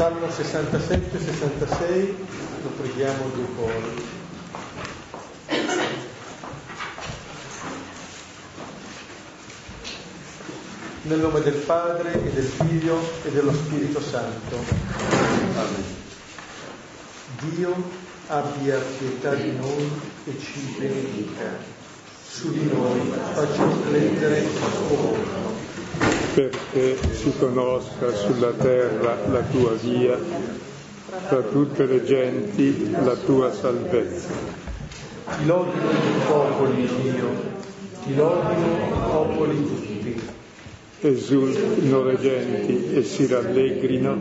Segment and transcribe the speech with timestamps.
[0.00, 2.14] Salmo 67-66,
[2.62, 4.08] lo preghiamo due cori.
[11.02, 14.56] Nel nome del Padre e del Figlio e dello Spirito Santo.
[15.54, 15.84] Amen.
[17.40, 17.74] Dio
[18.26, 19.90] abbia pietà di noi
[20.24, 21.78] e ci benedica.
[22.28, 26.09] Su di noi faccia splendere il suo volto
[26.48, 30.18] perché si conosca sulla terra la tua via,
[31.28, 34.28] tra tutte le genti la tua salvezza.
[35.36, 37.28] Ti lodino i popoli, Dio,
[38.04, 40.20] ti lodino i popoli tutti.
[41.02, 44.18] Esultino le genti e si rallegrino,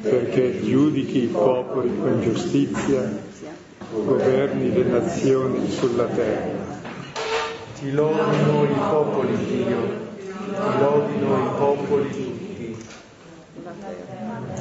[0.00, 3.18] perché giudichi i popoli con giustizia,
[3.90, 6.80] governi le nazioni sulla terra.
[7.78, 10.01] Ti lodino i popoli, Dio,
[10.58, 12.76] lodino i popoli tutti.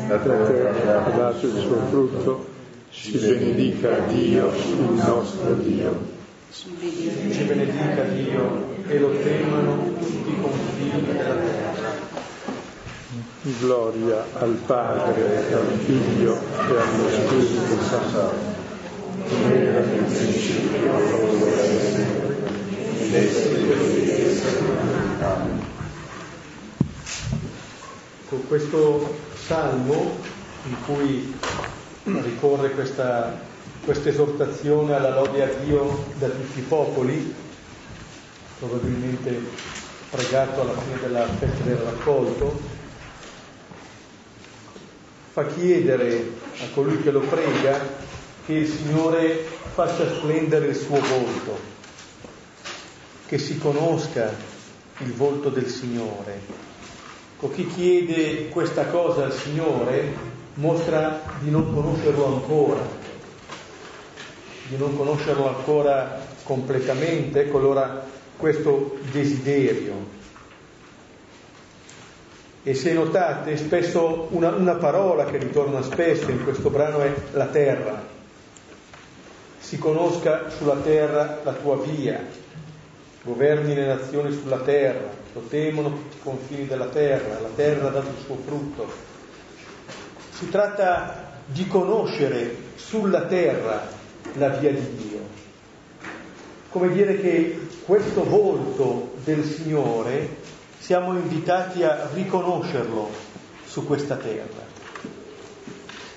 [0.08, 2.46] La terra ha dato il suo frutto,
[2.90, 6.20] si benedica Dio, il nostro Dio.
[6.52, 12.10] Ci benedica Dio e lo temano tutti i confini della terra.
[13.60, 18.60] Gloria al Padre, e al Figlio e allo Spirito Santo.
[19.48, 22.32] Nella principio, ora e sempre,
[25.22, 25.61] Amen
[28.32, 29.14] con questo
[29.46, 30.16] salmo
[30.64, 31.38] in cui
[32.04, 33.38] ricorre questa,
[33.84, 37.36] questa esortazione alla lode a Dio da tutti i popoli,
[38.58, 39.38] probabilmente
[40.10, 42.58] pregato alla fine della festa del raccolto,
[45.34, 47.82] fa chiedere a colui che lo prega
[48.46, 51.60] che il Signore faccia splendere il suo volto,
[53.28, 54.34] che si conosca
[55.00, 56.70] il volto del Signore,
[57.44, 62.82] o chi chiede questa cosa al Signore mostra di non conoscerlo ancora,
[64.68, 68.06] di non conoscerlo ancora completamente, ecco allora
[68.38, 70.20] questo desiderio.
[72.64, 77.48] E se notate, spesso una, una parola che ritorna spesso in questo brano è la
[77.48, 78.04] terra.
[79.58, 82.24] Si conosca sulla terra la tua via,
[83.24, 87.92] governi le nazioni sulla terra, lo temono tutti i confini della terra, la terra ha
[87.92, 88.92] dato il suo frutto.
[90.32, 93.88] Si tratta di conoscere sulla terra
[94.34, 95.20] la via di Dio.
[96.70, 100.38] Come dire che questo volto del Signore
[100.80, 103.10] siamo invitati a riconoscerlo
[103.66, 104.70] su questa terra.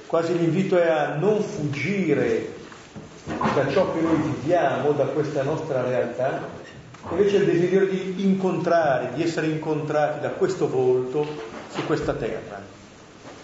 [0.07, 2.53] Quasi l'invito è a non fuggire
[3.55, 6.63] da ciò che noi viviamo, da questa nostra realtà,
[7.11, 11.27] invece il desiderio di incontrare, di essere incontrati da questo volto
[11.71, 12.63] su questa terra,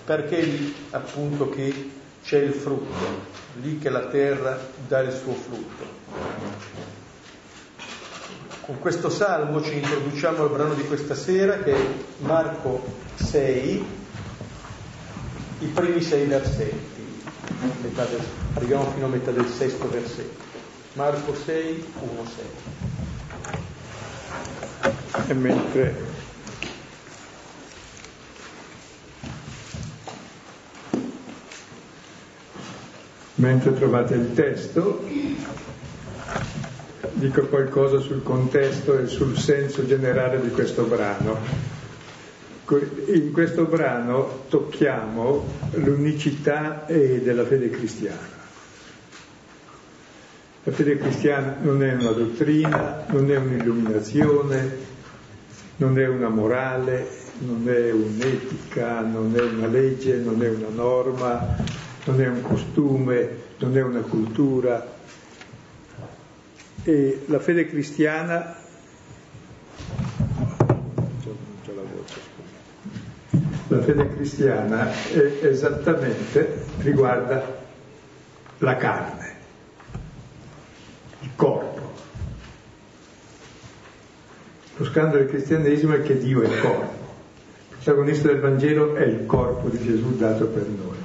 [0.05, 1.91] perché è lì appunto che
[2.23, 3.29] c'è il frutto,
[3.61, 5.99] lì che la terra dà il suo frutto.
[8.63, 11.87] Con questo salmo ci introduciamo al brano di questa sera che è
[12.19, 12.85] Marco
[13.17, 13.85] 6,
[15.61, 17.23] i primi sei versetti,
[17.81, 18.21] del,
[18.55, 20.49] arriviamo fino a metà del sesto versetto.
[20.95, 22.90] Marco 6, 1, 6
[25.27, 26.19] e mentre
[33.35, 35.03] mentre trovate il testo
[37.21, 41.37] dico qualcosa sul contesto e sul senso generale di questo brano.
[43.13, 48.40] In questo brano tocchiamo l'unicità della fede cristiana.
[50.65, 54.77] La fede cristiana non è una dottrina, non è un'illuminazione,
[55.77, 61.57] non è una morale, non è un'etica, non è una legge, non è una norma,
[62.05, 64.87] non è un costume, non è una cultura.
[66.83, 68.57] E la fede cristiana
[73.69, 74.91] la fede cristiana
[75.41, 77.63] esattamente riguarda
[78.59, 79.30] la carne
[81.41, 81.93] corpo.
[84.77, 86.99] Lo scandalo del cristianesimo è che Dio è il corpo.
[87.71, 90.99] Il protagonista del Vangelo è il corpo di Gesù dato per noi.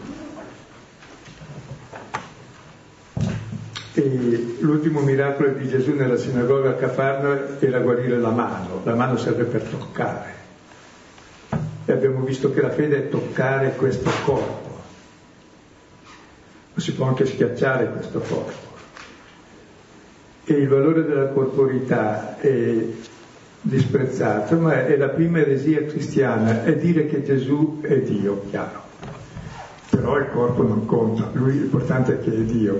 [3.93, 8.81] E l'ultimo miracolo di Gesù nella sinagoga a Cafarno era guarire la mano.
[8.83, 10.33] La mano serve per toccare.
[11.85, 14.83] E abbiamo visto che la fede è toccare questo corpo.
[16.73, 18.64] Ma si può anche schiacciare questo corpo
[20.45, 22.86] e il valore della corporità è
[23.62, 28.83] disprezzato, ma è la prima eresia cristiana, è dire che Gesù è Dio, chiaro.
[29.89, 32.80] però il corpo non conta, lui l'importante è che è Dio.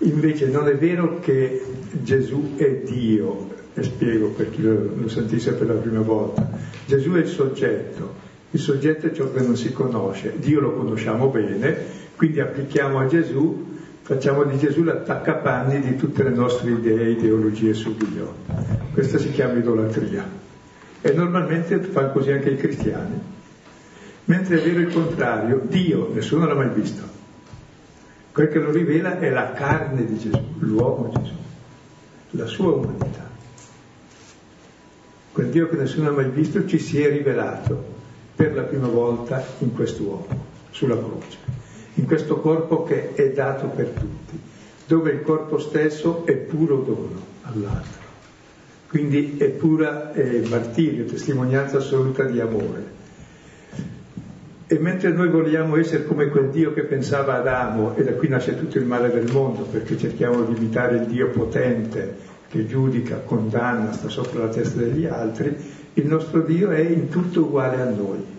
[0.00, 1.62] Invece non è vero che
[2.02, 6.46] Gesù è Dio, e spiego per chi lo, lo sentisse per la prima volta.
[6.84, 8.14] Gesù è il soggetto,
[8.50, 11.76] il soggetto è ciò che non si conosce, Dio lo conosciamo bene,
[12.14, 13.74] quindi applichiamo a Gesù,
[14.06, 18.34] facciamo di Gesù l'attaccapanni di tutte le nostre idee, ideologie su Dio.
[18.92, 20.24] Questa si chiama idolatria.
[21.00, 23.20] E normalmente fanno così anche i cristiani.
[24.26, 27.02] Mentre è vero il contrario, Dio nessuno l'ha mai visto.
[28.30, 31.34] Quel che lo rivela è la carne di Gesù, l'uomo Gesù,
[32.30, 33.28] la sua umanità.
[35.32, 37.94] Quel Dio che nessuno ha mai visto ci si è rivelato
[38.36, 40.26] per la prima volta in quest'uomo,
[40.70, 41.38] sulla croce,
[41.96, 44.38] in questo corpo che è dato per tutti,
[44.86, 48.04] dove il corpo stesso è puro dono all'altro.
[48.88, 52.94] Quindi è pura eh, martirio, testimonianza assoluta di amore.
[54.68, 58.58] E mentre noi vogliamo essere come quel Dio che pensava Adamo, e da qui nasce
[58.58, 63.92] tutto il male del mondo, perché cerchiamo di imitare il Dio potente che giudica, condanna,
[63.92, 65.54] sta sopra la testa degli altri,
[65.94, 68.35] il nostro Dio è in tutto uguale a noi.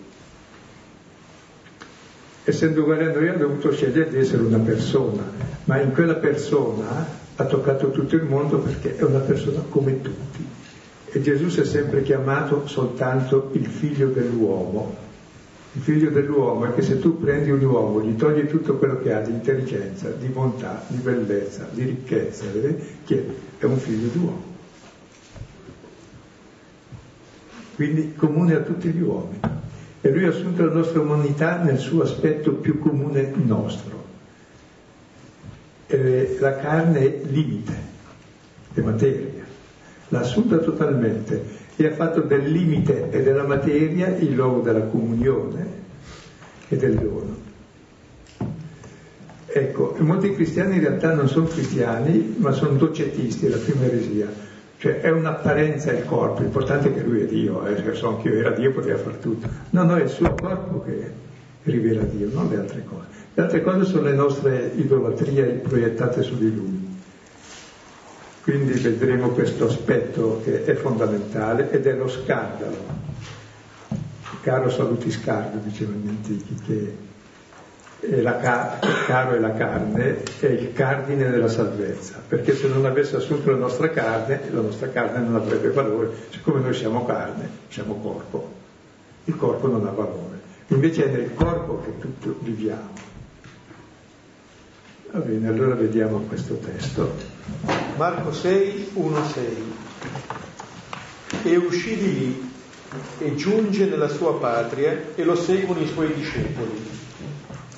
[2.50, 5.22] Essendo uguale a noi ha dovuto scegliere di essere una persona,
[5.66, 7.06] ma in quella persona
[7.36, 10.48] ha toccato tutto il mondo perché è una persona come tutti.
[11.08, 14.96] E Gesù si è sempre chiamato soltanto il figlio dell'uomo,
[15.74, 19.12] il figlio dell'uomo è che se tu prendi un uomo, gli togli tutto quello che
[19.12, 22.46] ha di intelligenza, di bontà, di bellezza, di ricchezza,
[23.04, 23.26] che
[23.58, 24.44] è un figlio d'uomo.
[27.76, 29.57] Quindi comune a tutti gli uomini.
[30.02, 34.06] E lui ha assunto la nostra umanità nel suo aspetto più comune nostro.
[35.88, 37.74] E la carne è limite,
[38.74, 39.46] è materia.
[40.10, 41.44] L'ha assunta totalmente
[41.76, 45.68] e ha fatto del limite e della materia il luogo della comunione
[46.68, 47.46] e del dono.
[49.46, 54.28] Ecco, molti cristiani in realtà non sono cristiani, ma sono docetisti, la prima eresia.
[54.80, 58.34] Cioè è un'apparenza il corpo, l'importante è che lui è Dio, eh, se so anch'io
[58.34, 59.48] era Dio poteva fare tutto.
[59.72, 61.12] No, no, è il suo corpo che
[61.64, 63.06] rivela Dio, non le altre cose.
[63.34, 66.96] Le altre cose sono le nostre idolatrie proiettate su di lui.
[68.44, 73.06] Quindi vedremo questo aspetto che è fondamentale ed è lo scandalo.
[74.42, 76.96] Caro saluti scardo, dicevano gli antichi, che
[78.00, 83.16] la car- caro è la carne, è il cardine della salvezza, perché se non avesse
[83.16, 87.96] assunto la nostra carne, la nostra carne non avrebbe valore, siccome noi siamo carne, siamo
[87.96, 88.54] corpo,
[89.26, 90.36] il corpo non ha valore.
[90.68, 93.06] Invece è nel corpo che tutto viviamo.
[95.12, 97.16] Va bene, allora vediamo questo testo.
[97.96, 99.46] Marco 6, 1, 6.
[101.44, 102.52] E uscì di lì
[103.20, 106.97] e giunge nella sua patria e lo seguono i suoi discepoli.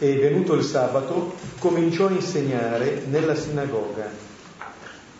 [0.01, 4.10] E venuto il sabato cominciò a insegnare nella sinagoga.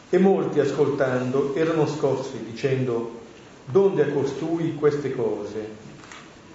[0.10, 3.20] E molti ascoltando erano scossi dicendo,
[3.66, 5.68] donde a costui queste cose?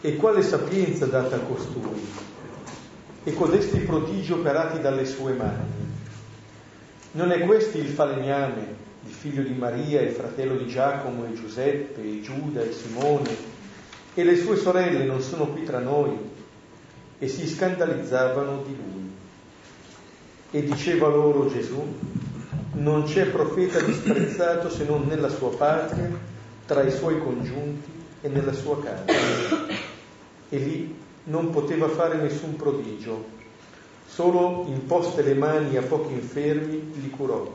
[0.01, 2.03] E quale sapienza data a costui?
[3.25, 5.93] E codesti prodigi operati dalle sue mani?
[7.13, 8.67] Non è questo il falegname,
[9.07, 13.37] il figlio di Maria, il fratello di Giacomo e Giuseppe, e Giuda e Simone,
[14.15, 16.33] e le sue sorelle non sono qui tra noi?
[17.25, 19.11] E si scandalizzavano di lui.
[20.51, 21.83] E diceva loro Gesù,
[22.73, 26.11] non c'è profeta disprezzato se non nella sua patria,
[26.67, 27.91] tra i suoi congiunti
[28.21, 29.05] e nella sua casa.
[30.51, 33.25] E lì non poteva fare nessun prodigio,
[34.07, 37.53] Solo imposte le mani a pochi infermi li curò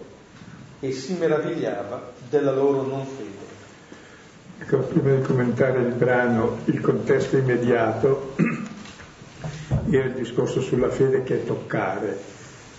[0.80, 3.48] e si meravigliava della loro non fede.
[4.60, 8.34] Ecco, prima di commentare il brano, il contesto immediato
[9.90, 12.18] era il discorso sulla fede che è toccare,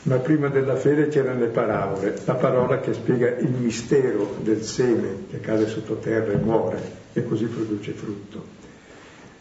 [0.03, 5.27] ma prima della fede c'erano le parole, la parola che spiega il mistero del seme
[5.31, 8.59] che cade sottoterra e muore e così produce frutto.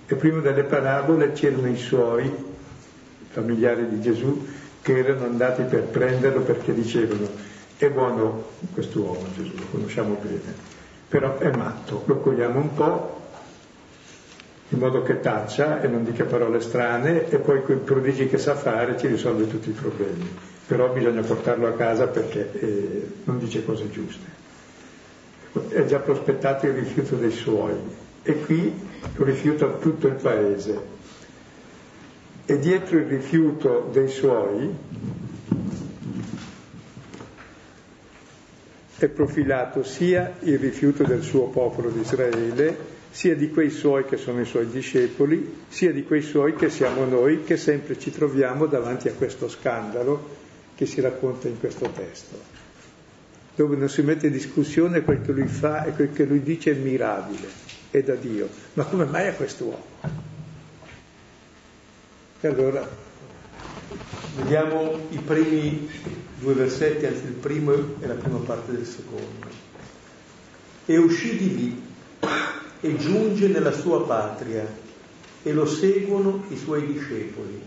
[0.05, 2.31] E prima delle parabole c'erano i suoi
[3.29, 4.48] familiari di Gesù
[4.81, 7.27] che erano andati per prenderlo perché dicevano
[7.77, 8.43] è buono
[8.74, 10.53] quest'uomo Gesù, lo conosciamo bene,
[11.07, 13.18] però è matto, lo cogliamo un po'
[14.69, 18.55] in modo che taccia e non dica parole strane e poi quei prodigi che sa
[18.55, 20.29] fare ci risolve tutti i problemi,
[20.67, 24.38] però bisogna portarlo a casa perché eh, non dice cose giuste.
[25.69, 27.73] È già prospettato il rifiuto dei suoi.
[28.21, 28.71] E qui
[29.15, 30.97] rifiuta tutto il paese.
[32.45, 34.75] E dietro il rifiuto dei suoi
[38.97, 44.17] è profilato sia il rifiuto del suo popolo di Israele sia di quei suoi che
[44.17, 48.65] sono i suoi discepoli, sia di quei suoi che siamo noi, che sempre ci troviamo
[48.65, 50.37] davanti a questo scandalo
[50.75, 52.39] che si racconta in questo testo,
[53.55, 56.71] dove non si mette in discussione quel che lui fa e quel che lui dice
[56.71, 57.47] è mirabile,
[57.91, 58.47] è da Dio.
[58.73, 59.83] Ma come mai a quest'uomo?
[62.41, 62.87] E allora
[64.37, 65.89] vediamo i primi
[66.39, 69.67] due versetti, anzi il primo e la prima parte del secondo.
[70.85, 71.81] E uscì di lì
[72.81, 74.65] e giunge nella sua patria
[75.43, 77.62] e lo seguono i suoi discepoli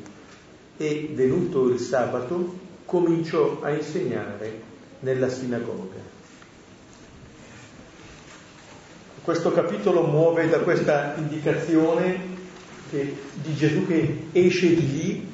[0.76, 6.11] e venuto il sabato cominciò a insegnare nella sinagoga.
[9.23, 12.31] Questo capitolo muove da questa indicazione
[12.90, 15.28] che, di Gesù che esce di lì,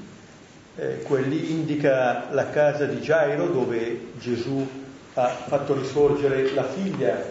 [0.76, 4.66] eh, quelli indica la casa di Gairo dove Gesù
[5.14, 7.24] ha fatto risorgere la figlia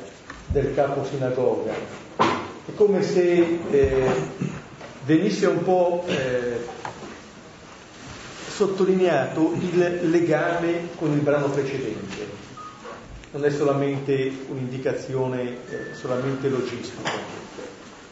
[0.47, 2.06] del capo sinagoga
[2.67, 4.09] è come se eh,
[5.05, 6.59] venisse un po' eh,
[8.49, 12.45] sottolineato il legame con il brano precedente.
[13.31, 17.09] Non è solamente un'indicazione eh, solamente logistica,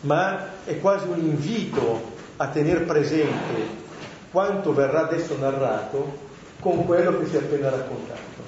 [0.02, 3.84] ma è quasi un invito a tenere presente
[4.32, 6.24] quanto verrà adesso narrato
[6.62, 8.44] con quello che si è appena raccontato,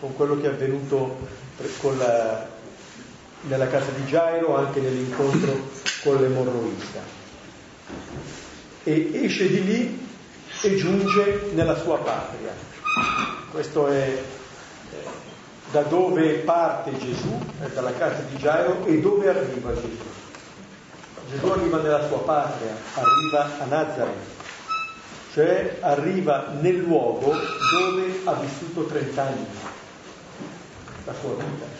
[0.00, 1.16] con quello che è avvenuto
[1.80, 2.56] con la
[3.42, 5.70] nella casa di Gairo, anche nell'incontro
[6.02, 7.00] con l'emorroista.
[8.82, 10.08] E esce di lì
[10.62, 12.52] e giunge nella sua patria.
[13.50, 14.96] Questo è eh,
[15.70, 20.06] da dove parte Gesù, è dalla casa di Gairo, e dove arriva Gesù.
[21.30, 24.36] Gesù arriva nella sua patria, arriva a Nazareth,
[25.32, 29.46] cioè arriva nel luogo dove ha vissuto 30 anni,
[31.04, 31.77] la sua vita.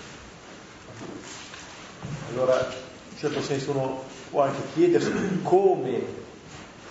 [2.31, 6.03] Allora, in un certo senso uno può anche chiedersi come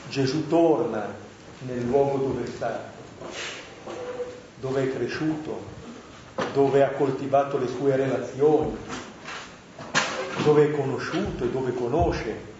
[0.10, 1.14] Gesù torna
[1.60, 2.96] nel luogo dove è stato,
[4.60, 5.62] dove è cresciuto,
[6.54, 8.76] dove ha coltivato le sue relazioni,
[10.44, 12.56] dove è conosciuto e dove conosce.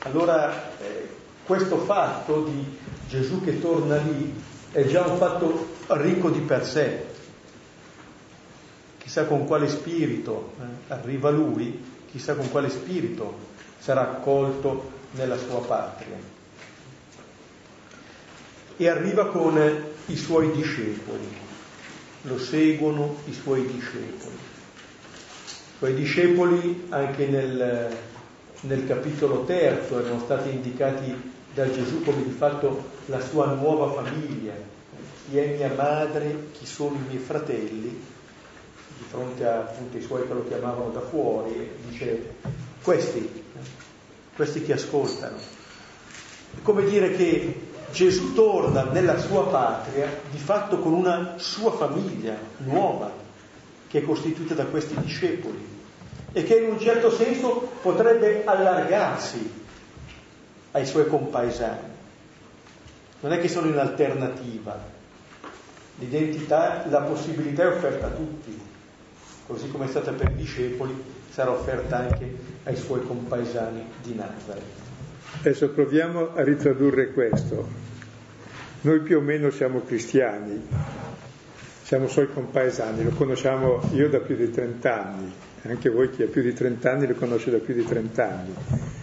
[0.00, 1.08] Allora, eh,
[1.44, 4.32] questo fatto di Gesù che torna lì
[4.70, 7.06] è già un fatto ricco di per sé,
[9.10, 13.38] chissà con quale spirito eh, arriva lui, chissà con quale spirito
[13.80, 16.16] sarà accolto nella sua patria.
[18.76, 19.60] E arriva con
[20.06, 21.26] i suoi discepoli,
[22.22, 24.36] lo seguono i suoi discepoli.
[24.36, 27.96] I suoi discepoli anche nel,
[28.60, 34.54] nel capitolo terzo erano stati indicati da Gesù come di fatto la sua nuova famiglia.
[35.28, 38.09] Chi è mia madre, chi sono i miei fratelli,
[39.00, 42.34] di fronte a, appunto ai suoi che lo chiamavano da fuori, dice
[42.82, 43.44] questi,
[44.36, 45.38] questi ti ascoltano.
[45.38, 52.36] È come dire che Gesù torna nella sua patria di fatto con una sua famiglia
[52.58, 53.10] nuova,
[53.88, 55.78] che è costituita da questi discepoli
[56.32, 59.58] e che in un certo senso potrebbe allargarsi
[60.72, 61.88] ai suoi compaesani.
[63.20, 64.78] Non è che sono in alternativa,
[65.96, 68.68] l'identità, la possibilità è offerta a tutti
[69.50, 70.94] così come è stata per i discepoli,
[71.28, 74.62] sarà offerta anche ai suoi compaesani di Nazareth.
[75.40, 77.68] Adesso proviamo a ritradurre questo.
[78.82, 80.68] Noi più o meno siamo cristiani,
[81.82, 86.28] siamo suoi compaesani, lo conosciamo io da più di 30 anni, anche voi chi ha
[86.28, 88.54] più di 30 anni lo conosce da più di 30 anni.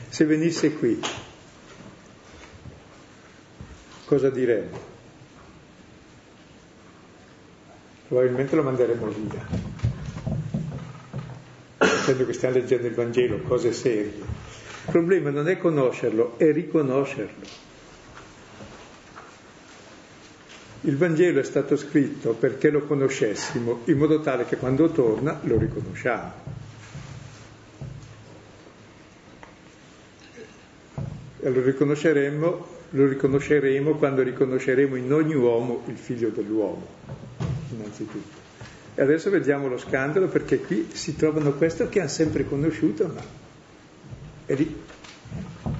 [0.08, 0.98] Se venisse qui,
[4.06, 4.96] cosa diremmo?
[8.08, 9.96] Probabilmente lo manderemo via
[12.08, 14.14] dicendo che stiamo leggendo il Vangelo, cose serie.
[14.14, 17.66] Il problema non è conoscerlo, è riconoscerlo.
[20.82, 25.58] Il Vangelo è stato scritto perché lo conoscessimo, in modo tale che quando torna lo
[25.58, 26.32] riconosciamo.
[31.40, 36.88] E lo riconosceremo, lo riconosceremo quando riconosceremo in ogni uomo il figlio dell'uomo,
[37.72, 38.37] innanzitutto.
[39.00, 43.22] E adesso vediamo lo scandalo perché qui si trovano questo che hanno sempre conosciuto, ma
[44.48, 44.76] è lì.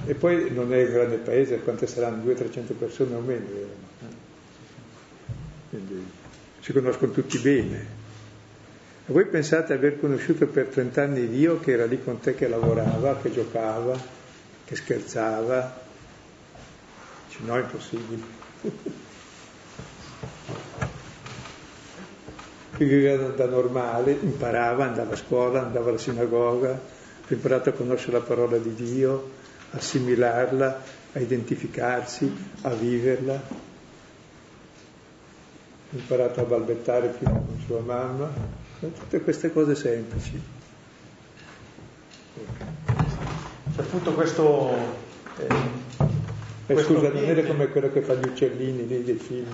[0.06, 2.22] E poi non è un grande paese, quante saranno?
[2.22, 3.46] 200-300 persone o meno.
[5.68, 6.06] Quindi
[6.60, 7.76] si conoscono tutti bene.
[9.04, 12.46] E voi pensate aver conosciuto per 30 anni Dio che era lì con te che
[12.46, 14.00] lavorava, che giocava,
[14.64, 15.86] che scherzava?
[17.38, 19.06] no, è impossibile.
[22.84, 28.20] Viveva da normale, imparava, andava a scuola, andava alla sinagoga, ha imparato a conoscere la
[28.24, 29.30] parola di Dio,
[29.70, 30.82] assimilarla,
[31.12, 32.32] a identificarsi,
[32.62, 33.34] a viverla.
[35.90, 38.30] Ha imparato a balbettare prima con sua mamma,
[38.78, 40.40] tutte queste cose semplici.
[43.74, 44.76] C'è appunto questo...
[45.38, 45.46] Eh,
[46.66, 49.46] eh, scusa, non era come quello che fa gli uccellini lì dei film.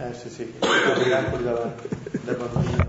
[0.00, 1.74] Eh sì, sì, da,
[2.22, 2.86] da bambino.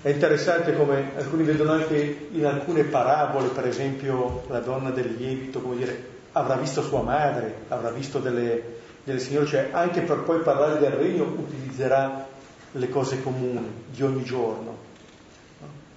[0.00, 5.60] È interessante come alcuni vedono anche in alcune parabole, per esempio la donna del lievito,
[5.60, 8.62] come dire, avrà visto sua madre, avrà visto delle,
[9.04, 12.26] delle signore, cioè anche per poi parlare del regno utilizzerà
[12.72, 14.74] le cose comuni di ogni giorno,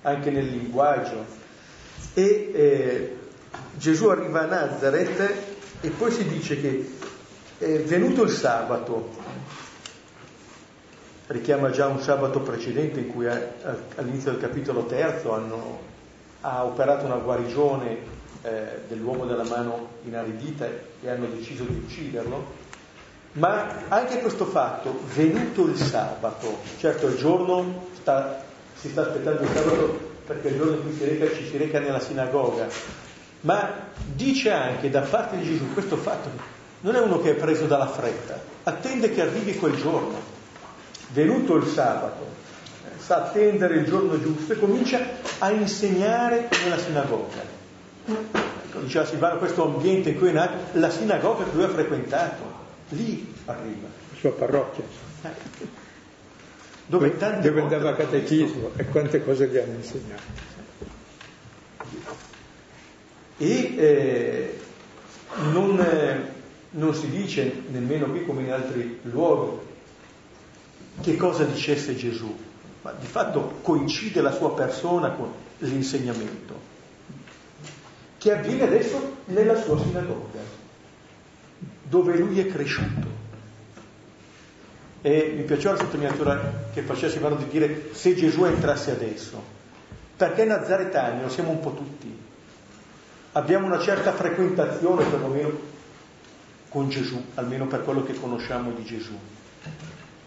[0.02, 1.24] anche nel linguaggio.
[2.14, 3.18] E eh,
[3.78, 5.34] Gesù arriva a Nazareth
[5.80, 6.98] e poi si dice che
[7.60, 9.10] è venuto il sabato,
[11.28, 15.80] richiama già un sabato precedente in cui all'inizio del capitolo terzo hanno,
[16.42, 17.98] ha operato una guarigione
[18.44, 20.68] eh, dell'uomo della mano inaridita
[21.02, 22.68] e hanno deciso di ucciderlo,
[23.34, 28.42] ma anche questo fatto, venuto il sabato, certo il giorno sta,
[28.76, 31.80] si sta aspettando il sabato perché il giorno in cui si reca, ci si reca
[31.80, 32.68] nella sinagoga,
[33.42, 37.66] ma dice anche da parte di Gesù questo fatto, non è uno che è preso
[37.66, 40.38] dalla fretta, attende che arrivi quel giorno
[41.12, 42.26] venuto il sabato,
[42.98, 45.00] sa attendere il giorno giusto e comincia
[45.40, 47.58] a insegnare nella sinagoga.
[48.06, 52.44] Ecco, diceva Silvano, questo ambiente in cui è nato, la sinagoga che lui ha frequentato,
[52.90, 53.88] lì arriva.
[54.12, 54.84] La sua parrocchia.
[55.24, 55.68] Eh.
[56.86, 60.48] Dove, dove andava a catechismo e quante cose gli hanno insegnato.
[63.38, 64.60] E eh,
[65.52, 66.39] non, eh,
[66.72, 69.68] non si dice nemmeno qui come in altri luoghi
[71.02, 72.36] che cosa dicesse Gesù,
[72.82, 76.68] ma di fatto coincide la sua persona con l'insegnamento,
[78.18, 80.40] che avviene adesso nella sua sinagoga,
[81.84, 83.18] dove lui è cresciuto.
[85.02, 89.42] E mi piaceva la sottolineatura che faceva Silvano di dire se Gesù entrasse adesso,
[90.18, 92.14] perché nazaretani lo siamo un po' tutti,
[93.32, 95.78] abbiamo una certa frequentazione perlomeno
[96.70, 99.18] con Gesù, almeno per quello che conosciamo di Gesù.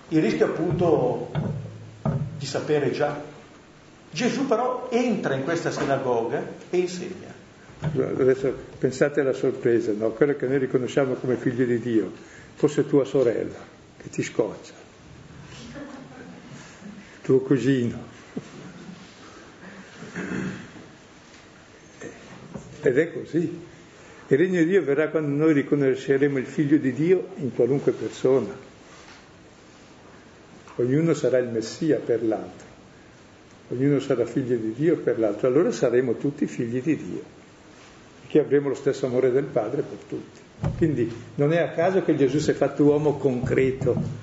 [0.08, 1.30] Il rischio appunto
[2.36, 3.30] di sapere già.
[4.10, 7.40] Gesù però entra in questa sinagoga e insegna.
[7.80, 10.10] Adesso pensate alla sorpresa, no?
[10.10, 12.12] quello che noi riconosciamo come figlio di Dio,
[12.54, 13.58] fosse tua sorella
[13.96, 14.74] che ti scoccia,
[17.22, 18.10] tuo cugino.
[22.82, 23.70] Ed è così.
[24.28, 28.70] Il regno di Dio verrà quando noi riconosceremo il figlio di Dio in qualunque persona
[30.76, 32.66] ognuno sarà il Messia per l'altro,
[33.68, 37.22] ognuno sarà figlio di Dio per l'altro, allora saremo tutti figli di Dio,
[38.20, 40.40] perché avremo lo stesso amore del Padre per tutti.
[40.76, 44.21] Quindi non è a caso che Gesù si è fatto uomo concreto.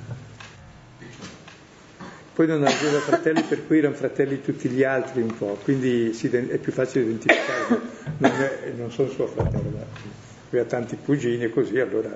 [2.40, 6.58] Poi non aveva fratelli per cui erano fratelli tutti gli altri un po', quindi è
[6.58, 7.82] più facile identificarlo,
[8.18, 9.86] non, è, non sono suo fratello,
[10.48, 12.16] aveva tanti cugini e così, allora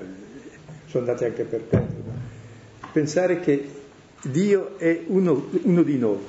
[0.86, 2.04] sono andati anche per perdere.
[2.94, 3.68] Pensare che
[4.22, 6.20] Dio è uno, uno di noi.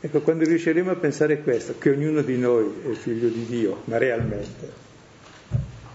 [0.00, 3.98] Ecco, quando riusciremo a pensare questo, che ognuno di noi è figlio di Dio, ma
[3.98, 4.72] realmente,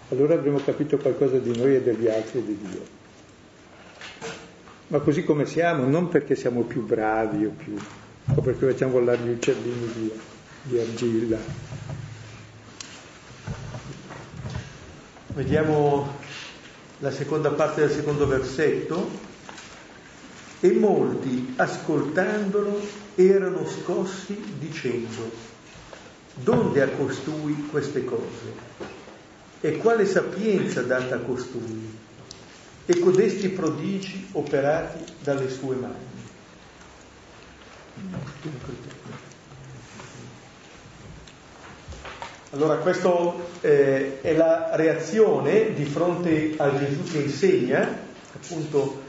[0.10, 2.99] allora avremo capito qualcosa di noi e degli altri di Dio.
[4.90, 7.76] Ma così come siamo, non perché siamo più bravi o più,
[8.36, 10.12] o perché facciamo volare gli uccellini di,
[10.64, 11.38] di argilla.
[15.36, 16.18] Vediamo
[17.00, 19.28] la seconda parte del secondo versetto,
[20.60, 22.82] e molti ascoltandolo
[23.16, 25.32] erano scossi dicendo,
[26.34, 28.78] donde a costui queste cose?
[29.62, 31.99] E quale sapienza data a costui?
[32.90, 36.08] E codesti prodigi operati dalle sue mani?
[42.50, 43.12] Allora, questa
[43.62, 47.96] eh, è la reazione di fronte a Gesù che insegna,
[48.34, 49.04] appunto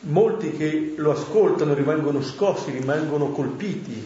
[0.00, 4.04] molti che lo ascoltano rimangono scossi, rimangono colpiti,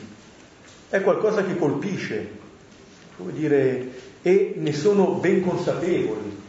[0.90, 2.28] è qualcosa che colpisce,
[3.16, 6.42] come dire, e ne sono ben consapevoli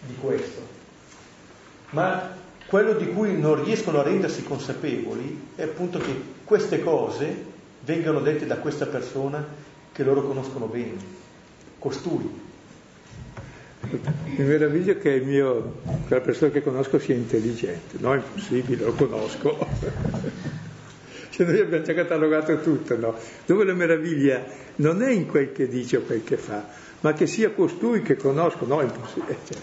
[0.00, 0.71] di questo.
[1.92, 7.44] Ma quello di cui non riescono a rendersi consapevoli è appunto che queste cose
[7.84, 9.46] vengano dette da questa persona
[9.92, 10.96] che loro conoscono bene,
[11.78, 12.40] costui.
[13.82, 17.98] Mi meraviglio che mio, quella persona che conosco sia intelligente.
[17.98, 19.58] No, è impossibile, lo conosco.
[21.28, 23.14] cioè noi abbiamo già catalogato tutto, no?
[23.44, 24.42] Dove la meraviglia
[24.76, 26.66] non è in quel che dice o quel che fa,
[27.00, 29.36] ma che sia costui che conosco, no, è impossibile.
[29.44, 29.58] Cioè,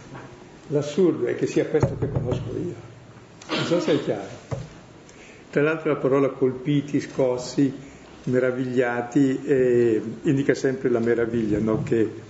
[0.70, 2.76] l'assurdo è che sia questo che conosco io.
[3.50, 4.48] Non so se è chiaro.
[5.50, 7.74] Tra l'altro la parola colpiti, scossi,
[8.24, 11.82] meravigliati eh, indica sempre la meraviglia, no?
[11.84, 12.28] che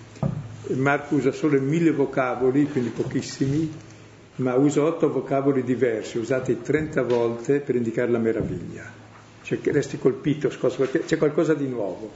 [0.75, 3.71] Marco usa solo mille vocaboli, quindi pochissimi,
[4.35, 8.97] ma usa otto vocaboli diversi, usati 30 volte per indicare la meraviglia.
[9.41, 12.11] Cioè che resti colpito, scosso, c'è qualcosa di nuovo.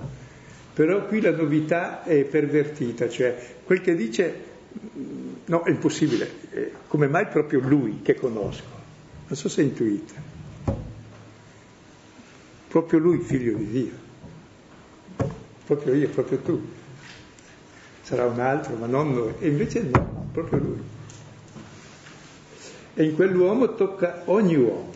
[0.74, 4.34] Però qui la novità è pervertita, cioè quel che dice,
[5.46, 6.32] no, è impossibile,
[6.88, 8.82] come mai proprio lui che conosco?
[9.28, 10.14] Non so se intuite.
[12.68, 14.02] Proprio lui, figlio di Dio.
[15.66, 16.62] Proprio io, proprio tu
[18.02, 19.34] sarà un altro, ma non noi.
[19.40, 20.82] E invece no, proprio lui.
[22.96, 24.92] E in quell'uomo tocca ogni uomo.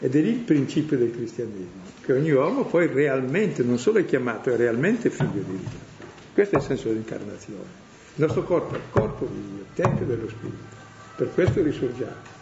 [0.00, 4.04] Ed è lì il principio del cristianesimo, che ogni uomo poi realmente, non solo è
[4.04, 5.92] chiamato, è realmente figlio di Dio.
[6.34, 7.82] Questo è il senso dell'incarnazione.
[8.16, 10.72] Il nostro corpo è il corpo di Dio, il Tempio dello Spirito.
[11.16, 12.32] Per questo risorgiamo.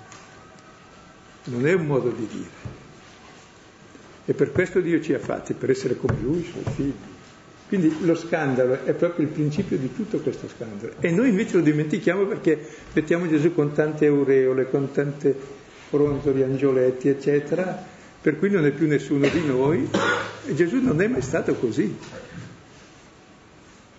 [1.45, 2.81] Non è un modo di dire.
[4.27, 6.93] E per questo Dio ci ha fatti, per essere come Lui, suoi figli.
[7.69, 10.93] Quindi lo scandalo è proprio il principio di tutto questo scandalo.
[11.01, 15.35] E noi invece lo dimentichiamo perché mettiamo Gesù con tante aureole, con tante
[15.89, 17.83] fronzoli, angioletti, eccetera,
[18.21, 19.89] per cui non è più nessuno di noi.
[20.47, 21.97] E Gesù non è mai stato così.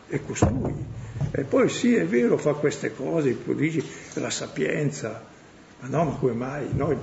[0.08, 1.02] È costui.
[1.32, 3.84] E poi sì, è vero, fa queste cose, i prodigi,
[4.16, 5.24] la sapienza.
[5.80, 6.68] Ma no, ma come mai?
[6.74, 6.98] Noi...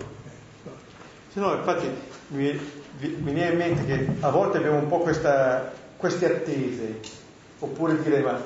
[1.32, 1.88] Sì, no, infatti
[2.28, 2.58] mi,
[2.98, 6.98] mi viene in mente che a volte abbiamo un po' questa queste attese,
[7.58, 8.42] oppure dire ma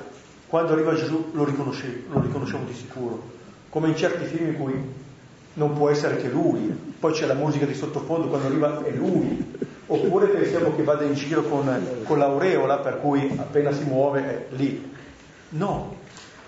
[0.48, 3.22] quando arriva Gesù lo, lo riconosciamo di sicuro,
[3.68, 4.74] come in certi film in cui
[5.54, 9.56] non può essere che lui, poi c'è la musica di sottofondo, quando arriva è lui,
[9.86, 14.46] oppure pensiamo che vada in giro con, con l'aureola per cui appena si muove è
[14.56, 14.92] lì.
[15.56, 15.96] No,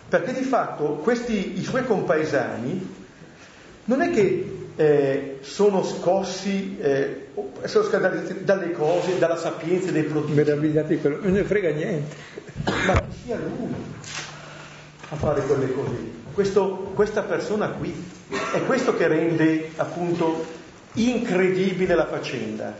[0.08, 2.94] perché di fatto questi, i suoi compaesani,
[3.84, 7.28] non è che eh, sono scossi, eh,
[7.64, 10.32] sono scandalizzati dalle cose, dalla sapienza dei prodigi.
[10.32, 12.16] Meravigliati quello, non ne frega niente.
[12.86, 13.74] Ma che sia lui
[15.08, 15.94] a fare quelle cose.
[16.34, 17.94] Questo, questa persona qui
[18.52, 20.44] è questo che rende appunto
[20.94, 22.74] incredibile la faccenda.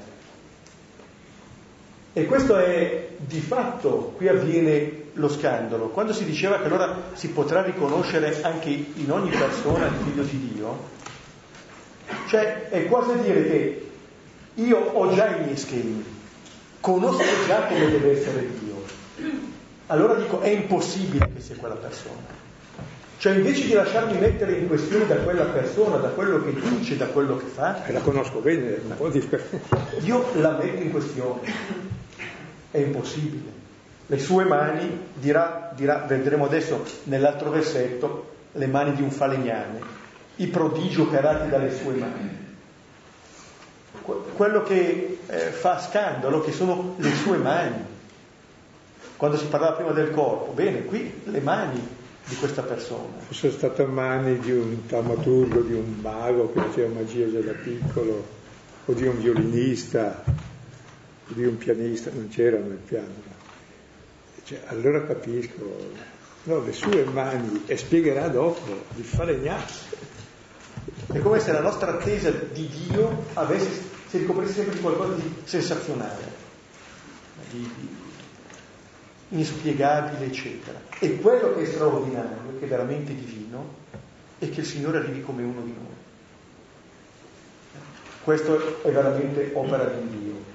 [2.19, 5.91] E questo è di fatto, qui avviene lo scandalo.
[5.91, 10.53] Quando si diceva che allora si potrà riconoscere anche in ogni persona il figlio di
[10.55, 10.79] Dio,
[12.29, 13.91] cioè è quasi dire che
[14.55, 16.03] io ho già i miei schemi,
[16.81, 18.83] conosco già come deve essere Dio.
[19.89, 22.45] Allora dico è impossibile che sia quella persona.
[23.19, 27.09] Cioè invece di lasciarmi mettere in questione da quella persona, da quello che dice, da
[27.09, 29.23] quello che fa, e la conosco bene, un po' di
[30.05, 31.96] io la metto in questione.
[32.71, 33.65] È impossibile.
[34.07, 40.05] Le sue mani, dirà, dirà, vedremo adesso nell'altro versetto, le mani di un falegname
[40.37, 42.45] i prodigi operati dalle sue mani.
[44.35, 47.95] Quello che eh, fa scandalo, che sono le sue mani.
[49.17, 51.81] Quando si parlava prima del corpo, bene, qui le mani
[52.27, 53.15] di questa persona.
[53.27, 58.27] Fosse state mani di un taumaturgo, di un mago che faceva magia già da piccolo,
[58.85, 60.23] o di un violinista,
[61.27, 63.35] di un pianista, non c'erano nel piano.
[64.45, 65.91] Cioè, allora capisco,
[66.45, 69.65] no, le sue mani, e spiegherà dopo, di falegnare.
[71.13, 75.35] È come se la nostra attesa di Dio avesse, si ricoprisse sempre di qualcosa di
[75.45, 76.23] sensazionale,
[77.51, 77.89] di, di
[79.31, 80.81] inspiegabile, eccetera.
[80.99, 83.75] E quello che è straordinario, che è veramente divino,
[84.39, 85.95] è che il Signore arrivi come uno di noi.
[88.23, 90.55] Questo è veramente opera di Dio.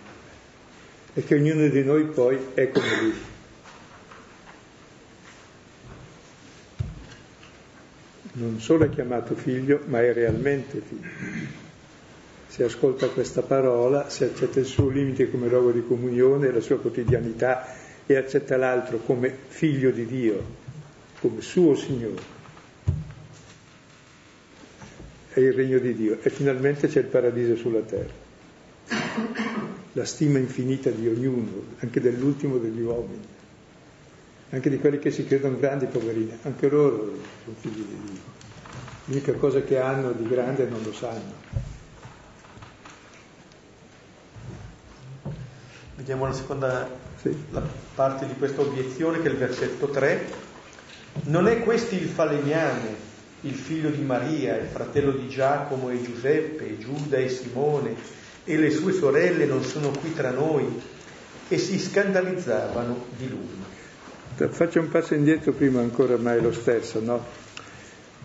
[1.13, 3.29] E che ognuno di noi poi è come Lui.
[8.33, 11.59] non solo è chiamato figlio, ma è realmente figlio.
[12.47, 16.79] Se ascolta questa parola, se accetta il suo limite come luogo di comunione, la sua
[16.79, 17.73] quotidianità
[18.05, 20.43] e accetta l'altro come figlio di Dio,
[21.19, 22.39] come suo Signore,
[25.29, 29.69] è il regno di Dio e finalmente c'è il paradiso sulla terra.
[29.93, 33.39] La stima infinita di ognuno, anche dell'ultimo degli uomini
[34.51, 38.39] anche di quelli che si credono grandi, poverini, anche loro sono figli di Dio.
[39.05, 41.49] L'unica cosa che hanno di grande non lo sanno.
[45.95, 47.35] Vediamo la seconda sì.
[47.51, 47.63] la
[47.95, 50.49] parte di questa obiezione che è il versetto 3.
[51.23, 52.95] Non è questo il falegname,
[53.41, 57.95] il figlio di Maria, il fratello di Giacomo e Giuseppe, Giuda e Simone,
[58.43, 60.65] e le sue sorelle non sono qui tra noi,
[61.47, 64.49] e si scandalizzavano di lui.
[64.49, 67.23] Faccio un passo indietro prima ancora, ma è lo stesso, no?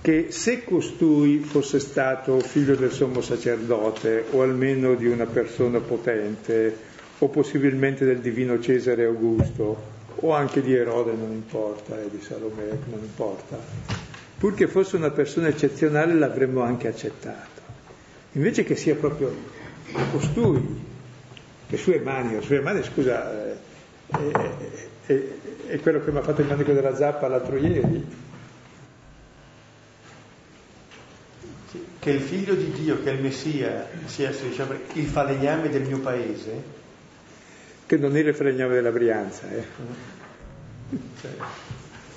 [0.00, 6.94] Che se costui fosse stato figlio del sommo sacerdote o almeno di una persona potente
[7.18, 12.68] o possibilmente del divino Cesare Augusto o anche di Erode, non importa, e di Salomè,
[12.88, 13.58] non importa,
[14.38, 17.60] purché fosse una persona eccezionale l'avremmo anche accettato.
[18.32, 19.34] Invece che sia proprio
[20.10, 20.84] costui
[21.68, 23.56] le sue mani, le sue mani, scusa, è,
[25.06, 25.22] è,
[25.66, 28.24] è quello che mi ha fatto il manico della zappa l'altro ieri.
[31.98, 35.98] Che il figlio di Dio, che è il Messia, sia diciamo, il falegname del mio
[35.98, 36.74] paese.
[37.84, 39.64] Che non era il falegname della eh.
[41.20, 41.30] Cioè,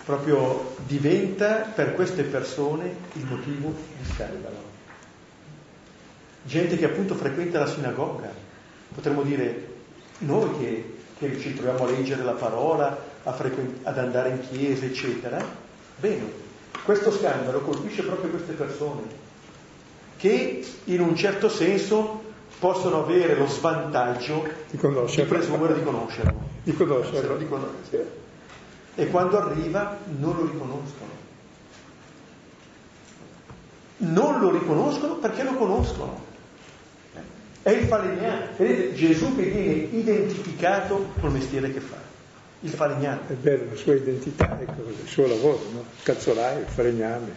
[0.05, 4.68] proprio diventa per queste persone il motivo di scandalo.
[6.43, 8.47] Gente che appunto frequenta la sinagoga,
[8.93, 9.67] Potremmo dire,
[10.19, 15.43] noi che, che ci troviamo a leggere la parola, frequ- ad andare in chiesa, eccetera,
[15.97, 16.47] bene,
[16.84, 19.02] questo scandalo colpisce proprio queste persone,
[20.17, 22.23] che in un certo senso
[22.58, 26.47] possono avere lo svantaggio di, di presumere di conoscerlo.
[26.63, 27.38] Di conoscerlo.
[27.38, 28.17] Di conoscerlo.
[28.95, 31.28] E quando arriva non lo riconoscono.
[33.97, 36.28] Non lo riconoscono perché lo conoscono.
[37.61, 38.49] È il falegname.
[38.57, 41.97] Vedete, Gesù che viene identificato col mestiere che fa.
[42.61, 43.21] Il falegname.
[43.27, 45.83] È bello, la sua identità, ecco, il suo lavoro, no?
[46.03, 47.31] Cazzolaio, il falegname.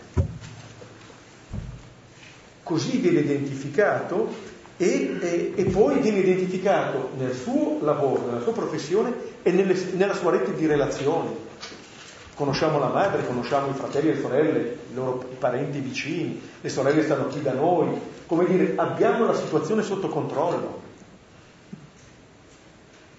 [2.62, 9.12] Così viene identificato e, e, e, poi viene identificato nel suo lavoro, nella sua professione
[9.42, 11.50] e nelle, nella sua rete di relazioni.
[12.34, 16.68] Conosciamo la madre, conosciamo i fratelli e le sorelle, i loro i parenti vicini, le
[16.68, 20.80] sorelle stanno qui da noi, come dire, abbiamo la situazione sotto controllo.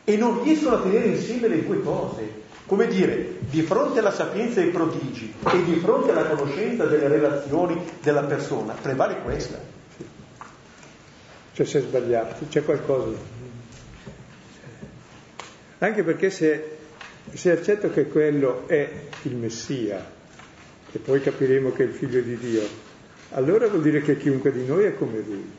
[0.04, 2.42] E non riescono a tenere insieme le due cose.
[2.66, 7.08] Come dire, di fronte alla sapienza e ai prodigi e di fronte alla conoscenza delle
[7.08, 9.60] relazioni della persona, prevale questa.
[11.54, 13.16] Cioè si è sbagliato, c'è qualcosa.
[15.78, 16.73] Anche perché se,
[17.34, 18.90] se accetto che quello è
[19.24, 20.12] il Messia,
[20.92, 22.62] e poi capiremo che è il figlio di Dio,
[23.32, 25.52] allora vuol dire che chiunque di noi è come lui,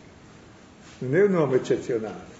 [0.98, 2.32] non è un uomo eccezionale,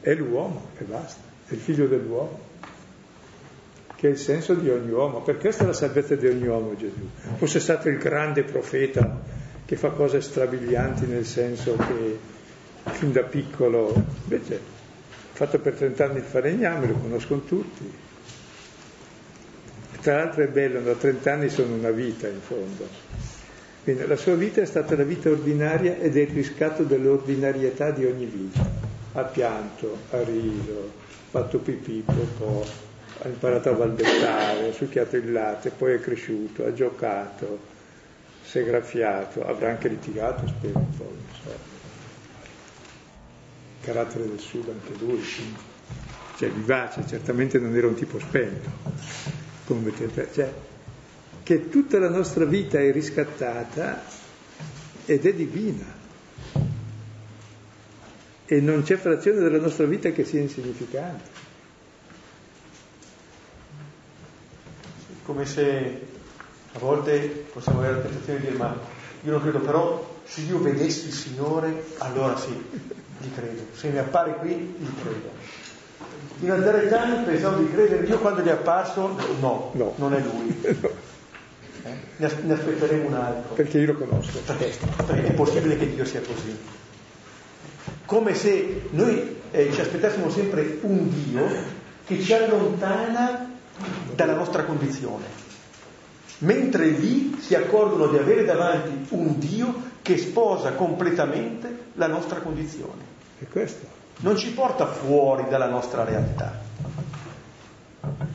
[0.00, 2.38] è l'uomo e basta, è il figlio dell'uomo,
[3.96, 6.76] che è il senso di ogni uomo, per questa è la salvezza di ogni uomo
[6.76, 7.08] Gesù.
[7.36, 9.22] Fosse stato il grande profeta
[9.64, 12.18] che fa cose strabilianti nel senso che
[12.92, 14.75] fin da piccolo, invece
[15.36, 17.92] fatto per 30 anni il falegname, lo conoscono tutti,
[20.00, 22.88] tra l'altro è bello, da 30 anni sono una vita in fondo.
[23.82, 28.06] Quindi la sua vita è stata la vita ordinaria ed è il riscatto dell'ordinarietà di
[28.06, 28.64] ogni vita.
[29.12, 32.64] Ha pianto, ha riso, ha fatto pipì, popò,
[33.22, 37.58] ha imparato a balbettare, ha succhiato il latte, poi è cresciuto, ha giocato,
[38.42, 41.75] si è graffiato, avrà anche litigato, spero un po', non so.
[43.86, 45.22] Carattere del sud anche lui,
[46.36, 48.68] cioè vivace, certamente non era un tipo spento
[49.64, 49.92] come
[50.32, 50.52] cioè
[51.44, 54.02] che tutta la nostra vita è riscattata
[55.04, 55.84] ed è divina.
[58.46, 61.30] E non c'è frazione della nostra vita che sia insignificante.
[65.22, 66.00] Come se
[66.72, 68.76] a volte possiamo avere la tentazione di dire ma
[69.22, 72.52] io non credo, però se io vedessi il Signore allora sì,
[73.18, 75.30] gli credo, se mi appare qui gli credo.
[76.40, 79.94] I nazaretani pensavano di credere Dio quando gli è apparso, no, no.
[79.96, 80.62] non è lui.
[81.86, 81.94] Eh?
[82.16, 83.54] Ne, ne, aspetteremo un altro.
[83.54, 84.40] Perché io lo conosco.
[84.44, 84.76] Perché,
[85.06, 86.58] perché è possibile che Dio sia così.
[88.04, 91.48] Come se noi eh, ci aspettassimo sempre un Dio
[92.04, 93.52] che ci allontana
[94.16, 95.45] dalla nostra condizione.
[96.38, 103.14] Mentre lì si accorgono di avere davanti un Dio che sposa completamente la nostra condizione.
[103.38, 103.86] E questo
[104.18, 106.58] non ci porta fuori dalla nostra realtà,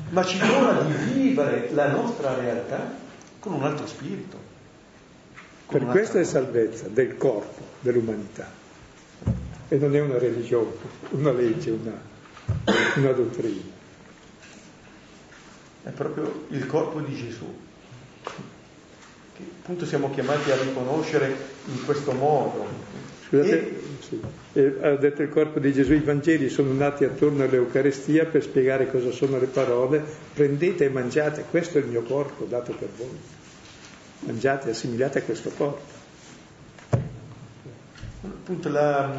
[0.10, 2.94] ma ci dona di vivere la nostra realtà
[3.40, 4.50] con un altro spirito.
[5.68, 8.48] Per questa è salvezza del corpo, dell'umanità.
[9.70, 10.72] E non è una religione,
[11.12, 11.98] una legge, una,
[12.96, 13.80] una dottrina.
[15.84, 17.48] È proprio il corpo di Gesù,
[18.24, 22.66] che appunto siamo chiamati a riconoscere in questo modo,
[23.32, 23.82] Scusate, e...
[24.02, 24.22] sì.
[24.54, 28.92] e, ha detto il corpo di Gesù, i Vangeli sono nati attorno all'Eucarestia per spiegare
[28.92, 30.04] cosa sono le parole,
[30.34, 33.18] prendete e mangiate, questo è il mio corpo dato per voi.
[34.20, 36.00] Mangiate, assimilate a questo corpo.
[38.24, 39.18] Appunto, la,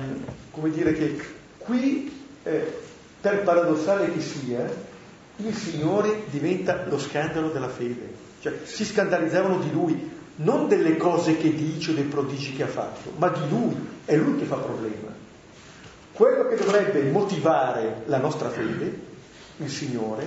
[0.50, 1.18] come dire che
[1.58, 2.12] qui,
[2.42, 2.72] eh,
[3.20, 4.90] per paradossale che sia,
[5.36, 8.21] il Signore diventa lo scandalo della fede.
[8.42, 12.66] Cioè, si scandalizzavano di Lui, non delle cose che dice o dei prodigi che ha
[12.66, 15.14] fatto, ma di Lui, è Lui che fa problema.
[16.10, 19.00] Quello che dovrebbe motivare la nostra fede,
[19.58, 20.26] il Signore,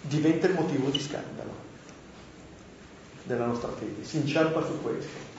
[0.00, 1.64] diventa il motivo di scandalo
[3.22, 5.34] della nostra fede, si inciampa su questo.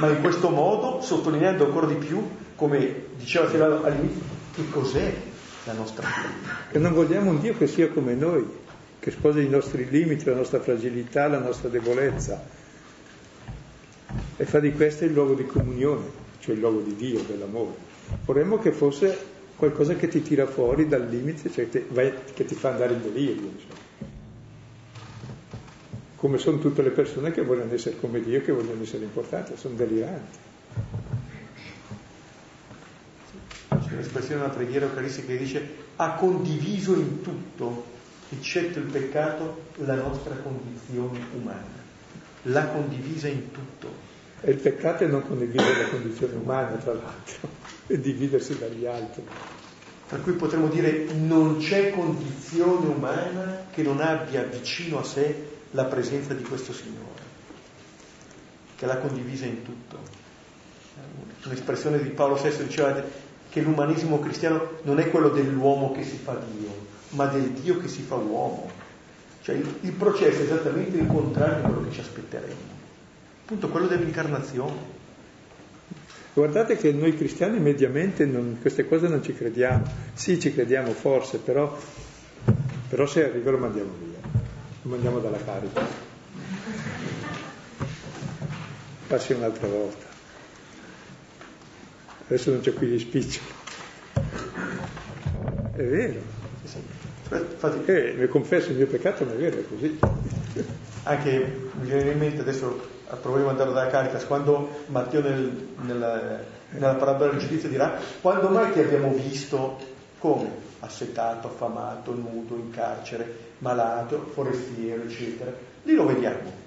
[0.00, 4.22] Ma in questo modo, sottolineando ancora di più, come diceva Silvano all'inizio,
[4.54, 5.14] che cos'è
[5.66, 6.72] la nostra fede?
[6.72, 8.62] Che non vogliamo un Dio che sia come noi,
[9.04, 12.42] che sposi i nostri limiti, la nostra fragilità, la nostra debolezza
[14.34, 16.06] e fa di questo il luogo di comunione,
[16.38, 17.74] cioè il luogo di Dio, dell'amore.
[18.24, 19.14] Vorremmo che fosse
[19.56, 23.02] qualcosa che ti tira fuori dal limite, cioè che, vai, che ti fa andare in
[23.02, 23.50] delirio.
[23.58, 24.08] Cioè.
[26.16, 29.74] Come sono tutte le persone che vogliono essere come Dio, che vogliono essere importanti, sono
[29.74, 30.38] deliranti.
[33.68, 37.92] C'è un'espressione della preghiera eucaristica che dice ha condiviso in tutto
[38.30, 41.82] eccetto il peccato, la nostra condizione umana.
[42.42, 44.12] L'ha condivisa in tutto.
[44.40, 47.48] E il peccato è non condividere la condizione umana, tra l'altro,
[47.86, 49.22] e dividersi dagli altri.
[50.06, 55.84] Per cui potremmo dire non c'è condizione umana che non abbia vicino a sé la
[55.86, 57.22] presenza di questo Signore,
[58.76, 59.98] che l'ha condivisa in tutto.
[61.44, 63.02] Un'espressione di Paolo VI diceva
[63.48, 67.88] che l'umanismo cristiano non è quello dell'uomo che si fa Dio, ma del Dio che
[67.88, 68.70] si fa uomo.
[69.42, 72.60] Cioè il, il processo è esattamente il contrario di quello che ci aspetteremo,
[73.42, 75.02] appunto quello dell'incarnazione.
[76.32, 79.84] Guardate che noi cristiani mediamente non, queste cose non ci crediamo.
[80.14, 81.78] Sì, ci crediamo forse, però,
[82.88, 84.18] però se arriva lo mandiamo via,
[84.82, 85.86] lo mandiamo dalla carica.
[89.06, 90.06] Passi un'altra volta.
[92.26, 93.46] Adesso non c'è qui gli spiccioli.
[95.74, 96.20] È vero.
[97.30, 99.98] Eh, mi confesso il mio peccato, ma è vero, è così.
[101.04, 106.40] Anche mi viene in mente adesso proveremo ad andare dalla Caritas, quando Matteo nel, nella,
[106.70, 109.78] nella parabola del giudizio dirà quando mai ti abbiamo visto
[110.18, 110.62] come?
[110.80, 115.52] Assetato, affamato, nudo, in carcere, malato, forestiero, eccetera.
[115.82, 116.62] Lì lo vediamo.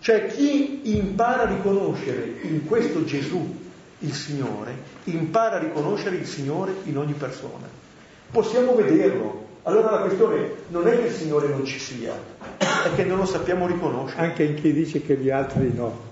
[0.00, 3.62] Cioè chi impara a riconoscere in questo Gesù
[4.00, 7.66] il Signore, impara a riconoscere il Signore in ogni persona.
[8.30, 12.12] Possiamo vederlo, allora la questione non è che il Signore non ci sia,
[12.58, 14.20] è che non lo sappiamo riconoscere.
[14.20, 16.02] Anche in chi dice che gli altri no.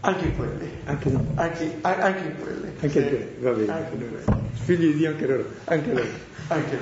[0.00, 0.70] Anche in quelle.
[0.84, 1.24] Anche, no.
[1.36, 2.72] anche, anche in quelle.
[2.78, 3.72] Anche in quelle, va bene.
[3.72, 4.40] Anche allora.
[4.52, 5.44] Figli di Dio anche loro.
[5.64, 6.06] Anche loro.
[6.48, 6.78] Anche,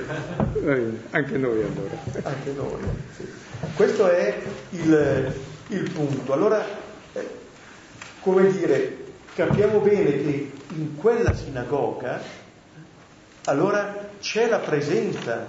[1.11, 1.97] anche noi allora.
[2.23, 2.81] Anche noi,
[3.15, 3.27] sì.
[3.75, 4.37] Questo è
[4.71, 5.33] il,
[5.69, 6.33] il punto.
[6.33, 6.63] Allora,
[7.13, 7.27] eh,
[8.19, 8.97] come dire,
[9.33, 12.43] capiamo bene che in quella sinagoga
[13.45, 15.45] allora c'è la presenza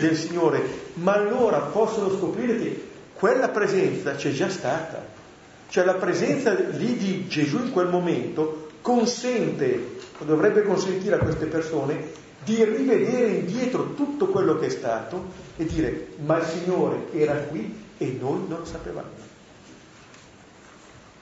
[0.00, 0.62] del Signore,
[0.94, 5.20] ma allora possono scoprire che quella presenza c'è già stata.
[5.68, 12.20] Cioè la presenza lì di Gesù in quel momento consente, dovrebbe consentire a queste persone
[12.44, 17.84] di rivedere indietro tutto quello che è stato e dire ma il Signore era qui
[17.98, 19.30] e noi non lo sapevamo.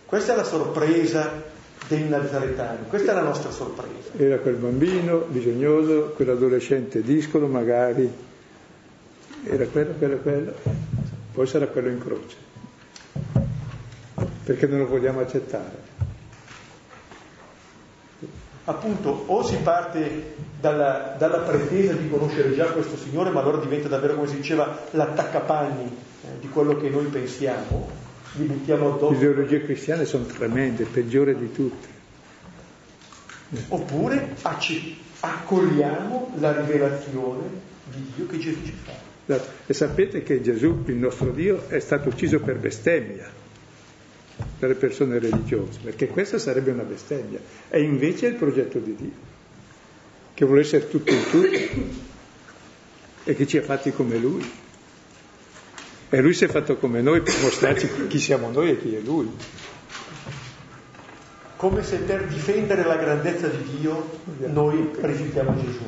[0.06, 1.30] Questa è la sorpresa
[1.86, 4.10] dei nazaretani, questa è la nostra sorpresa.
[4.16, 8.10] Era quel bambino bisognoso, quell'adolescente discolo magari,
[9.44, 10.52] era quello, quello, quello,
[11.32, 12.36] poi sarà quello in croce,
[14.44, 15.88] perché non lo vogliamo accettare.
[18.64, 23.88] Appunto, o si parte dalla, dalla pretesa di conoscere già questo Signore, ma allora diventa
[23.88, 25.84] davvero, come si diceva, l'attaccapanni
[26.22, 27.88] eh, di quello che noi pensiamo,
[28.34, 29.10] li buttiamo addosso.
[29.12, 31.88] Le ideologie cristiane sono tremende, peggiore di tutte.
[33.68, 34.36] Oppure
[35.20, 37.48] accogliamo la rivelazione
[37.86, 39.09] di Dio che Gesù ci fa.
[39.66, 43.28] E sapete che Gesù, il nostro Dio, è stato ucciso per bestemmia
[44.58, 47.38] dalle persone religiose, perché questa sarebbe una bestemmia.
[47.68, 49.10] E invece è il progetto di Dio,
[50.34, 52.08] che vuole essere tutto in tutti
[53.24, 54.50] e che ci ha fatti come Lui.
[56.12, 59.00] E Lui si è fatto come noi per mostrarci chi siamo noi e chi è
[59.00, 59.30] Lui.
[61.56, 65.84] Come se per difendere la grandezza di Dio noi rifiutiamo Gesù.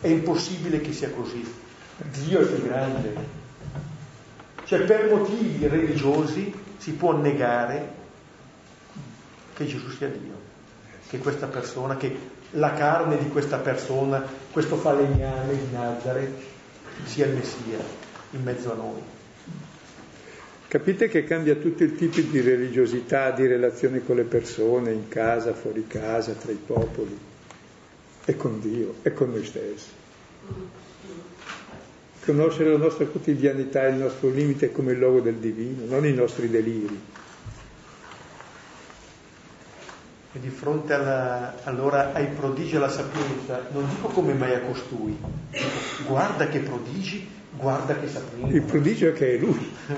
[0.00, 1.59] È impossibile che sia così.
[2.08, 3.38] Dio è più grande.
[4.64, 7.98] Cioè per motivi religiosi si può negare
[9.54, 10.34] che Gesù sia Dio,
[11.08, 12.16] che questa persona, che
[12.52, 16.42] la carne di questa persona, questo falegname di Nazareth,
[17.04, 17.78] sia il Messia
[18.30, 19.02] in mezzo a noi.
[20.68, 25.52] Capite che cambia tutti i tipi di religiosità, di relazione con le persone, in casa,
[25.52, 27.18] fuori casa, tra i popoli,
[28.24, 29.88] e con Dio, e con noi stessi.
[32.24, 36.50] Conoscere la nostra quotidianità, il nostro limite come il logo del divino, non i nostri
[36.50, 37.00] deliri.
[40.32, 44.60] E di fronte alla, allora ai prodigi e alla sapienza, non dico come mai a
[44.60, 45.18] costui,
[46.06, 48.54] guarda che prodigi, guarda che sapienza.
[48.54, 49.74] Il prodigio è che è lui.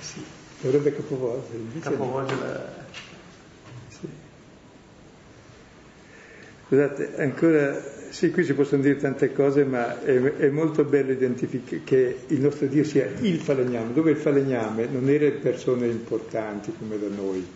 [0.00, 0.24] sì,
[0.62, 1.58] dovrebbe capovolgere.
[1.80, 2.86] Capovolgere
[3.88, 4.08] Sì.
[6.66, 11.82] Scusate, ancora, sì, qui si possono dire tante cose, ma è, è molto bello identificare
[11.84, 16.98] che il nostro Dio sia il falegname, dove il falegname non era persone importanti come
[16.98, 17.46] da noi,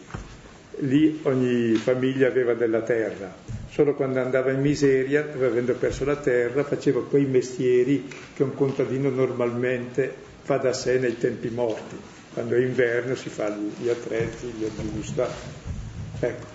[0.80, 3.34] lì ogni famiglia aveva della terra,
[3.68, 9.08] solo quando andava in miseria, avendo perso la terra, faceva quei mestieri che un contadino
[9.10, 11.96] normalmente fa da sé nei tempi morti,
[12.32, 15.28] quando è inverno si fa gli attrezzi, gli aggiusta.
[16.20, 16.51] Ecco.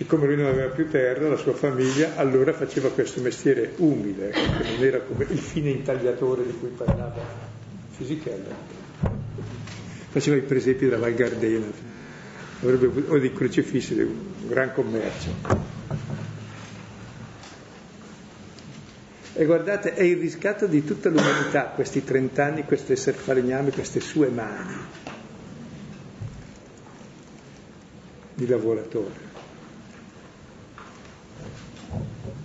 [0.00, 4.40] Siccome lui non aveva più terra, la sua famiglia allora faceva questo mestiere umile, che
[4.62, 7.20] non era come il fine intagliatore di cui parlava
[7.90, 8.48] Fisichella.
[10.08, 11.66] Faceva i presepi della Val Gardena,
[12.62, 15.28] o dei crocifissi, un gran commercio.
[19.34, 24.28] E guardate, è il riscatto di tutta l'umanità questi trent'anni, questo essere falegname, queste sue
[24.28, 24.76] mani
[28.32, 29.29] di lavoratore.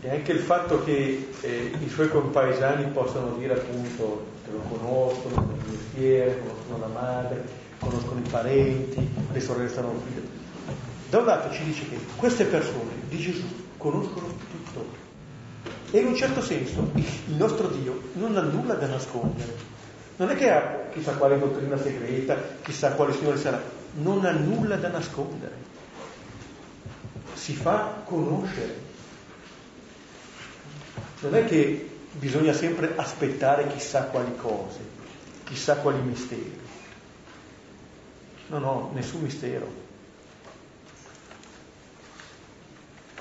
[0.06, 5.52] E anche il fatto che eh, i suoi compaesani possano dire appunto che lo conoscono,
[5.58, 7.44] il mestiere, conoscono la madre,
[7.80, 10.30] conoscono i parenti, le sorelle stanno qui.
[11.10, 13.48] Da un lato ci dice che queste persone di Gesù
[13.78, 14.86] conoscono tutto
[15.90, 19.54] e in un certo senso il nostro Dio non ha nulla da nascondere.
[20.18, 23.60] Non è che ha chissà quale dottrina segreta, chissà quale Signore sarà,
[23.96, 25.54] non ha nulla da nascondere.
[27.34, 28.85] Si fa conoscere.
[31.20, 34.80] Non è che bisogna sempre aspettare chissà quali cose,
[35.44, 36.60] chissà quali misteri.
[38.48, 39.84] No, no, nessun mistero.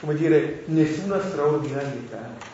[0.00, 2.52] Come dire, nessuna straordinarietà.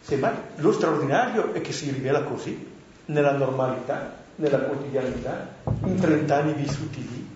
[0.00, 2.72] Semmai lo straordinario è che si rivela così,
[3.06, 5.54] nella normalità, nella quotidianità,
[5.84, 7.28] in 30 anni vissuti lì.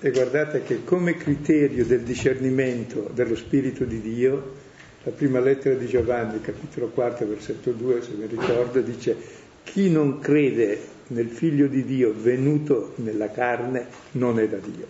[0.00, 4.66] E guardate che come criterio del discernimento dello Spirito di Dio,
[5.08, 9.16] la prima lettera di Giovanni, capitolo 4, versetto 2, se mi ricordo, dice
[9.64, 10.78] chi non crede
[11.08, 14.86] nel figlio di Dio venuto nella carne non è da Dio.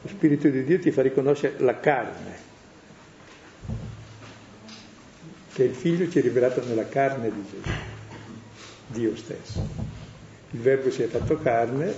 [0.00, 2.44] Lo Spirito di Dio ti fa riconoscere la carne,
[5.52, 7.70] che il figlio ci è rivelato nella carne di Gesù,
[8.86, 9.68] Dio stesso.
[10.52, 11.92] Il Verbo si è fatto carne,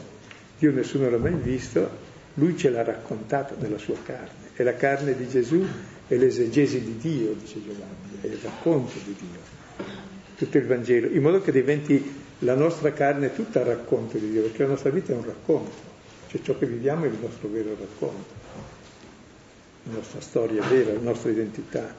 [0.58, 1.88] Dio nessuno l'ha mai visto,
[2.34, 4.47] lui ce l'ha raccontato nella sua carne.
[4.60, 5.64] E la carne di Gesù
[6.08, 9.86] è l'esegesi di Dio, dice Giovanni, è il racconto di Dio,
[10.36, 14.64] tutto il Vangelo, in modo che diventi la nostra carne tutta racconto di Dio, perché
[14.64, 15.76] la nostra vita è un racconto,
[16.26, 18.34] cioè ciò che viviamo è il nostro vero racconto,
[19.84, 21.94] la nostra storia vera, la nostra identità.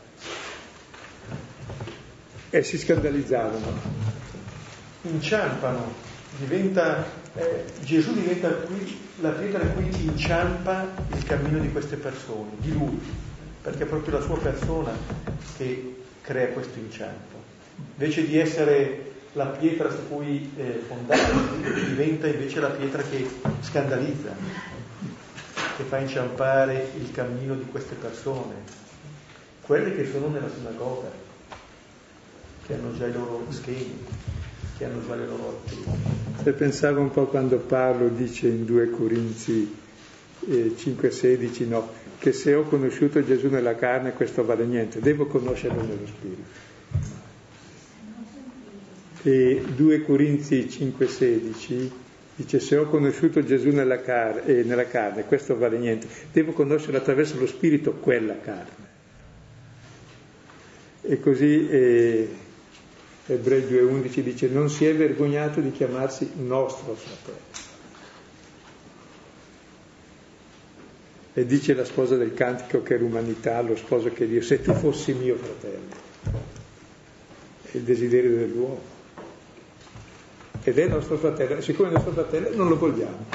[2.49, 3.71] E si scandalizzavano.
[5.03, 5.93] Inciampano,
[6.37, 7.05] diventa,
[7.35, 12.71] eh, Gesù diventa qui la pietra in cui inciampa il cammino di queste persone, di
[12.71, 12.99] lui,
[13.61, 14.91] perché è proprio la sua persona
[15.57, 17.37] che crea questo inciampo.
[17.93, 21.31] Invece di essere la pietra su cui eh, fondare,
[21.87, 23.29] diventa invece la pietra che
[23.61, 24.33] scandalizza,
[25.77, 28.55] che fa inciampare il cammino di queste persone,
[29.61, 31.11] quelle che sono nella sinagoga
[32.65, 34.05] che hanno già i loro schemi,
[34.79, 35.91] che hanno già le loro attività.
[36.41, 39.75] Se pensavo un po' quando Paolo dice in 2 Corinzi
[40.47, 45.81] eh, 5,16 no, che se ho conosciuto Gesù nella carne questo vale niente, devo conoscerlo
[45.81, 46.67] nello spirito.
[49.23, 51.89] E 2 Corinzi 5,16
[52.37, 56.95] dice se ho conosciuto Gesù nella, car- eh, nella carne questo vale niente, devo conoscere
[56.95, 58.87] attraverso lo spirito quella carne.
[61.01, 62.29] E così eh,
[63.29, 67.67] Ebrei 2.11 dice non si è vergognato di chiamarsi nostro fratello.
[71.33, 74.73] E dice la sposa del cantico che è l'umanità, lo sposo che Dio, se tu
[74.73, 76.07] fossi mio fratello.
[77.61, 78.97] È il desiderio dell'uomo.
[80.63, 83.25] ed è nostro fratello, e siccome è nostro fratello non lo vogliamo,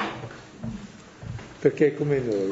[1.60, 2.50] perché è come noi.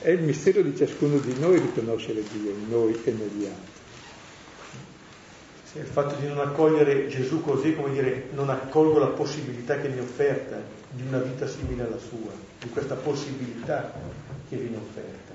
[0.00, 3.76] È il mistero di ciascuno di noi riconoscere Dio in noi e negli altri.
[5.64, 9.88] Sì, il fatto di non accogliere Gesù così, come dire, non accolgo la possibilità che
[9.88, 10.56] mi è offerta
[10.90, 12.30] di una vita simile alla sua,
[12.60, 13.92] di questa possibilità
[14.48, 15.34] che viene offerta.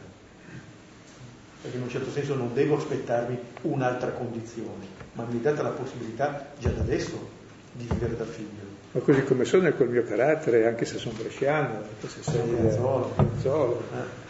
[1.61, 5.70] Perché in un certo senso non devo aspettarmi un'altra condizione, ma mi è data la
[5.70, 7.30] possibilità già da adesso
[7.74, 8.72] di vivere da figlio.
[8.93, 12.41] Ma così come sono è col mio carattere, anche se sono bresciano, anche se sei
[12.41, 14.22] Piazzolo.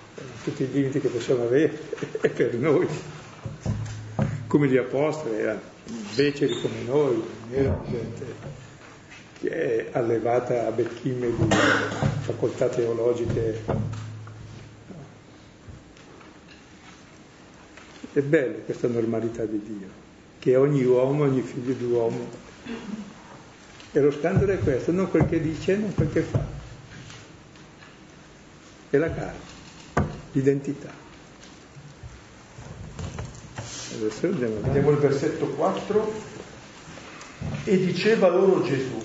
[0.43, 1.79] Tutti i limiti che possiamo avere
[2.21, 2.87] è per noi.
[4.47, 5.71] Come gli apostoli erano
[6.15, 8.61] beceri come noi, non erano gente
[9.43, 11.55] che è allevata a becchime di
[12.21, 13.61] facoltà teologiche.
[18.13, 19.87] È bella questa normalità di Dio,
[20.39, 22.29] che ogni uomo, ogni figlio di uomo.
[23.91, 26.45] E lo scandalo è questo, non quel che dice, non quel che fa.
[28.91, 29.39] È la carne,
[30.33, 30.91] l'identità.
[33.95, 36.31] Adesso andiamo, andiamo al versetto 4.
[37.65, 39.01] E diceva loro Gesù,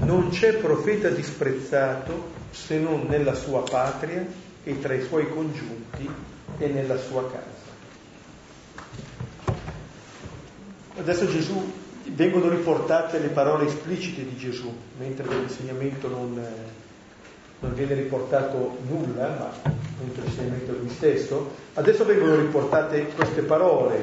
[0.00, 4.26] non c'è profeta disprezzato se non nella sua patria
[4.62, 6.08] e tra i suoi congiunti
[6.58, 7.64] e nella sua casa.
[10.98, 11.72] Adesso Gesù,
[12.14, 16.44] vengono riportate le parole esplicite di Gesù, mentre nell'insegnamento non,
[17.66, 21.50] non viene riportato nulla, ma appunto l'insegnamento lui stesso.
[21.74, 23.98] Adesso vengono riportate queste parole,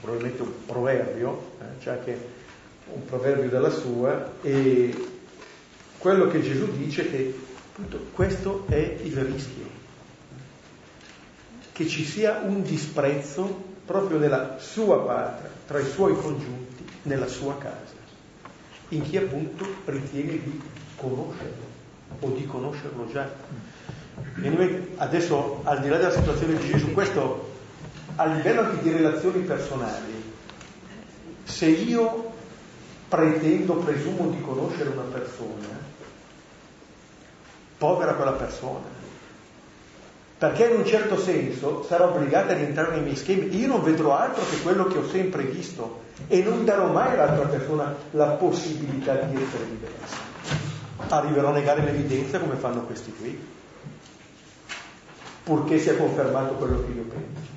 [0.00, 2.28] probabilmente un proverbio, eh, c'è anche
[2.92, 4.94] un proverbio della sua, e
[5.98, 7.34] quello che Gesù dice è che
[7.72, 9.78] appunto questo è il rischio,
[11.72, 17.58] che ci sia un disprezzo proprio nella sua patria, tra i suoi congiunti, nella sua
[17.58, 17.98] casa,
[18.90, 20.60] in chi appunto ritiene di
[20.96, 21.69] conoscerlo
[22.18, 23.28] o di conoscerlo già.
[24.96, 27.48] Adesso, al di là della situazione di Gesù, questo
[28.16, 30.32] a livello anche di relazioni personali,
[31.44, 32.32] se io
[33.08, 35.78] pretendo, presumo di conoscere una persona,
[37.78, 38.98] povera quella persona,
[40.38, 43.54] perché in un certo senso sarà obbligata ad entrare nei miei schemi.
[43.58, 47.46] Io non vedrò altro che quello che ho sempre visto e non darò mai all'altra
[47.46, 50.16] persona la possibilità di essere diversa.
[51.10, 53.58] Arriverò a negare l'evidenza come fanno questi qui
[55.50, 57.48] purché sia confermato quello che io penso.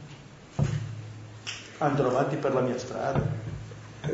[1.78, 3.22] Andrò avanti per la mia strada.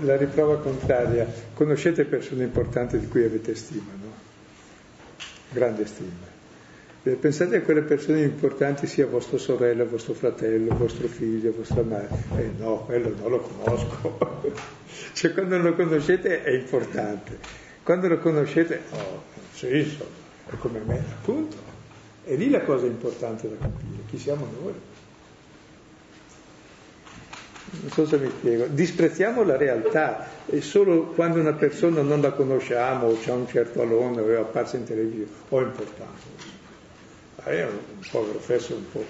[0.02, 4.12] La riprova contraria, conoscete persone importanti di cui avete stima, no?
[5.52, 6.28] Grande stima.
[7.04, 12.24] Eh, pensate a quelle persone importanti, sia vostra sorella, vostro fratello, vostro figlio, vostra madre.
[12.36, 14.52] Eh no, quello non lo conosco.
[15.14, 17.68] cioè quando lo conoscete è importante.
[17.84, 19.23] Quando lo conoscete, oh,
[19.53, 20.09] sì, insomma,
[20.47, 21.57] è come me, appunto.
[22.23, 24.73] È lì la cosa importante da capire, chi siamo noi.
[27.71, 28.65] Non so se mi spiego.
[28.67, 33.82] Disprezziamo la realtà e solo quando una persona non la conosciamo o c'è un certo
[33.82, 36.21] alone o è apparsa in televisione o è importante.
[37.43, 39.05] È un povero fesso, un po',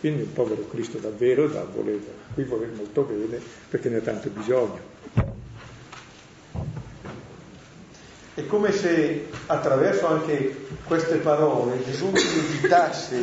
[0.00, 1.98] quindi un povero Cristo davvero da voler,
[2.32, 5.33] qui voler molto bene perché ne ha tanto bisogno.
[8.34, 13.16] È come se attraverso anche queste parole Gesù invitasse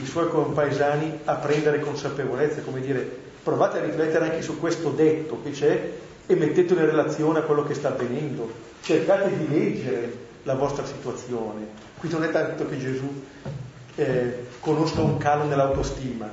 [0.00, 5.40] i suoi compaesani a prendere consapevolezza, come dire, provate a riflettere anche su questo detto
[5.42, 5.92] che c'è
[6.26, 8.48] e mettetelo in relazione a quello che sta avvenendo.
[8.80, 11.66] Cercate di leggere la vostra situazione.
[11.98, 13.24] Qui non è tanto che Gesù
[13.96, 16.32] eh, conosca un calo nell'autostima,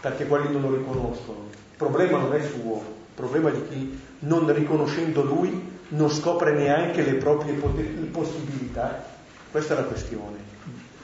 [0.00, 1.46] perché quelli non lo riconoscono.
[1.50, 6.52] Il problema non è suo, il problema è di chi, non riconoscendo lui, non scopre
[6.52, 9.16] neanche le proprie possibilità.
[9.50, 10.36] Questa è la questione.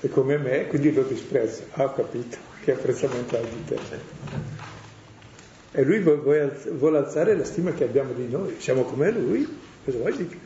[0.01, 1.63] E come me, quindi lo disprezza.
[1.73, 3.79] Ah, ho capito, che apprezzamento ha di te.
[5.73, 8.57] E lui vuole alzare la stima che abbiamo di noi.
[8.59, 10.39] Siamo come lui, cosa vuoi dire?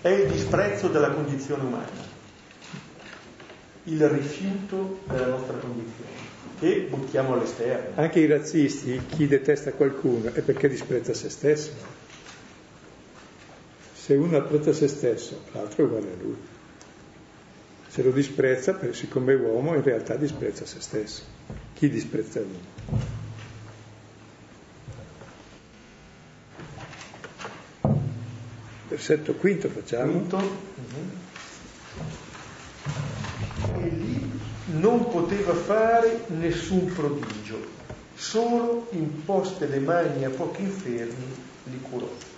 [0.00, 2.06] È il disprezzo della condizione umana,
[3.84, 6.10] il rifiuto della nostra condizione,
[6.58, 8.00] che buttiamo all'esterno.
[8.00, 11.70] Anche i razzisti, chi detesta qualcuno, è perché disprezza se stesso.
[14.08, 16.36] Se uno apprezza se stesso, l'altro è uguale a lui.
[17.88, 21.24] Se lo disprezza, siccome è uomo, in realtà disprezza se stesso.
[21.74, 23.02] Chi disprezza l'uomo?
[28.88, 30.10] Versetto quinto facciamo.
[30.12, 30.38] Quinto.
[33.76, 34.40] E lì
[34.70, 37.58] non poteva fare nessun prodigio,
[38.14, 41.34] solo imposte le mani a pochi infermi
[41.64, 42.37] li curò.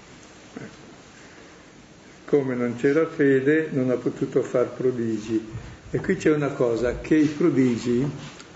[2.31, 5.45] Come non c'era fede non ha potuto far prodigi.
[5.91, 8.09] E qui c'è una cosa, che i prodigi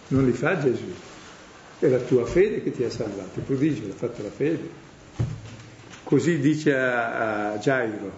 [0.09, 0.93] non li fa Gesù,
[1.81, 4.69] è la tua fede che ti ha salvato, il prodigio l'ha fatto la fede.
[6.05, 8.13] Così dice a, a Gairo,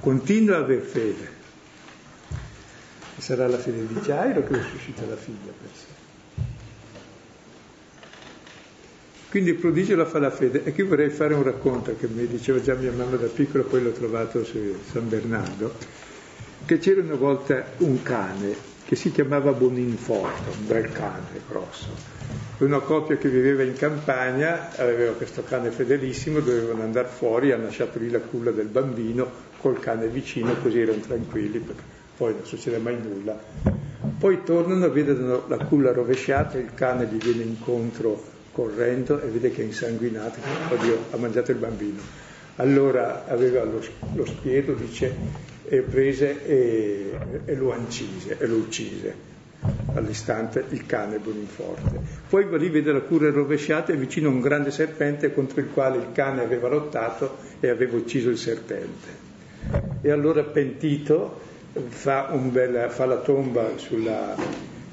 [0.00, 1.28] continua a aver fede.
[3.18, 6.05] E sarà la fede di Gairo che suscita la figlia per sé.
[9.36, 10.62] Quindi il prodigio la fa la fede.
[10.64, 13.82] E qui vorrei fare un racconto che mi diceva già mia mamma da piccolo, poi
[13.82, 14.56] l'ho trovato su
[14.90, 15.74] San Bernardo,
[16.64, 18.54] che c'era una volta un cane
[18.86, 21.88] che si chiamava Boninforte, un bel cane grosso.
[22.60, 27.98] Una coppia che viveva in campagna aveva questo cane fedelissimo, dovevano andare fuori, hanno lasciato
[27.98, 31.82] lì la culla del bambino col cane vicino, così erano tranquilli, perché
[32.16, 33.38] poi non succede mai nulla.
[34.18, 39.60] Poi tornano, vedono la culla rovesciata, il cane gli viene incontro correndo e vede che
[39.60, 40.38] è insanguinato,
[40.70, 42.00] oddio, ha mangiato il bambino.
[42.56, 43.82] Allora aveva lo,
[44.14, 45.14] lo spiedo, dice,
[45.64, 47.10] e prese e,
[47.44, 49.34] e lo uccise, e lo uccise
[49.92, 52.00] all'istante il cane Boninforte.
[52.30, 55.98] Poi va lì, vede la cura rovesciata e vicino un grande serpente contro il quale
[55.98, 59.24] il cane aveva lottato e aveva ucciso il serpente.
[60.00, 61.40] E allora pentito
[61.88, 64.34] fa, bel, fa la tomba sulla,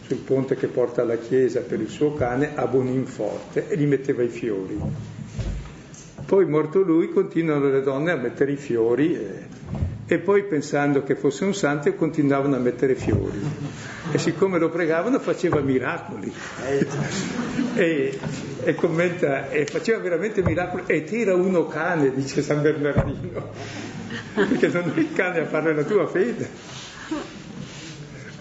[0.05, 4.23] sul ponte che porta alla chiesa per il suo cane a Boninforte e gli metteva
[4.23, 4.79] i fiori.
[6.25, 9.47] Poi morto lui continuano le donne a mettere i fiori e,
[10.05, 13.39] e poi pensando che fosse un santo continuavano a mettere fiori.
[14.11, 16.33] E siccome lo pregavano faceva miracoli.
[17.75, 18.19] E,
[18.63, 23.49] e commenta e faceva veramente miracoli ed era uno cane dice San Bernardino
[24.33, 26.72] perché non è il cane a fare la tua fede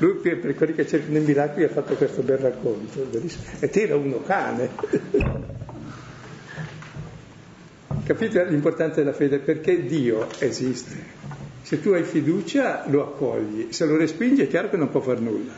[0.02, 3.06] lui per quelli che cercano i miracoli ha fatto questo bel racconto,
[3.60, 4.70] e te era uno cane.
[8.04, 9.38] Capite l'importanza della fede?
[9.38, 11.20] Perché Dio esiste.
[11.62, 15.20] Se tu hai fiducia lo accogli, se lo respingi è chiaro che non può fare
[15.20, 15.52] nulla.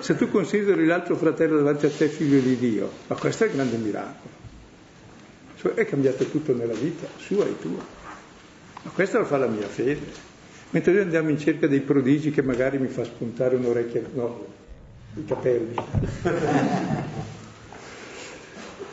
[0.00, 3.52] Se tu consideri l'altro fratello davanti a te figlio di Dio, ma questo è il
[3.54, 4.42] grande miracolo.
[5.56, 7.82] Cioè, è cambiato tutto nella vita, sua e tua.
[8.82, 10.33] Ma questo lo fa la mia fede.
[10.74, 14.44] Mentre noi andiamo in cerca dei prodigi che magari mi fa spuntare un'orecchia, no,
[15.14, 15.74] i capelli.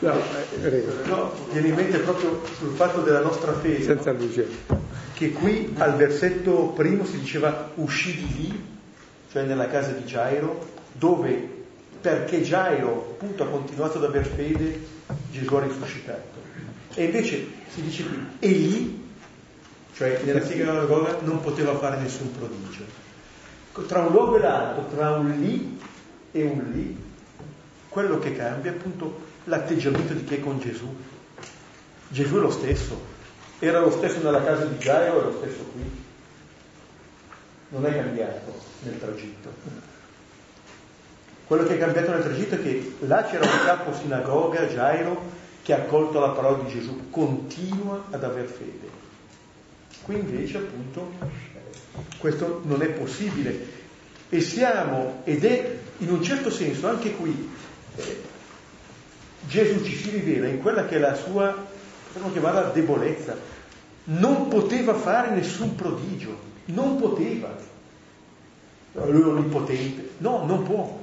[0.02, 0.16] No,
[0.64, 3.84] eh, no, viene in mente proprio sul fatto della nostra fede.
[3.84, 4.48] Senza luce.
[5.14, 8.64] Che qui al versetto primo si diceva uscì di lì,
[9.32, 11.48] cioè nella casa di Gairo, dove
[12.02, 14.80] perché Gairo appunto ha continuato ad aver fede,
[15.32, 16.40] Gesù ha risuscitato.
[16.96, 19.01] E invece si dice qui, e lì
[20.02, 22.84] cioè nella sinagoga non poteva fare nessun prodigio.
[23.86, 25.80] Tra un luogo e l'altro, tra un lì
[26.32, 26.97] e un lì,
[27.88, 30.91] quello che cambia è appunto l'atteggiamento di chi è con Gesù.
[32.08, 32.99] Gesù è lo stesso,
[33.60, 35.84] era lo stesso nella casa di Gairo, è lo stesso qui.
[37.70, 39.54] Non è cambiato nel tragitto.
[41.45, 45.22] Quello che è cambiato nel tragitto è che là c'era un capo sinagoga, Gairo,
[45.62, 49.01] che ha accolto la parola di Gesù, continua ad aver fede.
[50.04, 51.12] Qui invece appunto
[52.18, 53.80] questo non è possibile
[54.30, 57.49] e siamo, ed è in un certo senso anche qui,
[57.95, 58.22] eh,
[59.41, 61.54] Gesù ci si rivela in quella che è la sua,
[62.06, 63.36] possiamo chiamarla debolezza,
[64.06, 67.54] non poteva fare nessun prodigio, non poteva.
[68.93, 70.99] Lui è onnipotente, no, non può.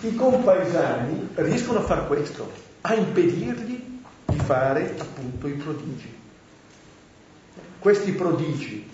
[0.00, 2.50] I compaesani riescono a fare questo,
[2.82, 3.93] a impedirgli di
[4.44, 6.12] fare appunto i prodigi.
[7.78, 8.88] Questi prodigi,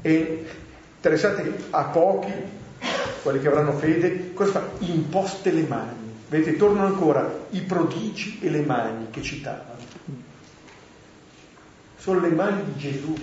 [0.00, 0.46] e
[0.96, 2.32] interessate a pochi,
[3.22, 4.68] quelli che avranno fede, cosa fa?
[4.78, 6.10] Imposte le mani.
[6.28, 9.80] Vedete, tornano ancora i prodigi e le mani che citavano.
[11.96, 13.14] Sono le mani di Gesù.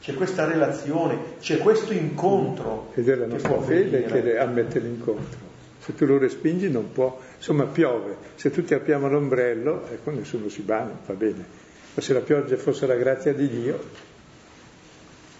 [0.00, 2.90] C'è questa relazione, c'è questo incontro.
[2.94, 5.48] Ed è la nostra fede che ammette l'incontro.
[5.80, 10.60] Se tu lo respingi non può Insomma, piove, se tutti apriamo l'ombrello, ecco, nessuno si
[10.60, 11.42] bagna, va bene.
[11.94, 13.82] Ma se la pioggia fosse la grazia di Dio,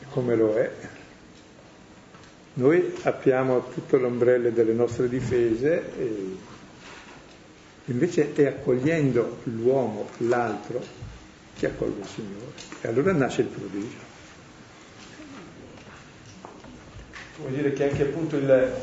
[0.08, 0.70] come lo è,
[2.54, 6.36] noi apriamo tutto l'ombrello delle nostre difese e
[7.84, 10.82] invece è accogliendo l'uomo, l'altro,
[11.54, 12.52] che accoglie il Signore.
[12.80, 14.08] E allora nasce il prodigio.
[17.40, 18.74] Vuol dire che anche appunto il,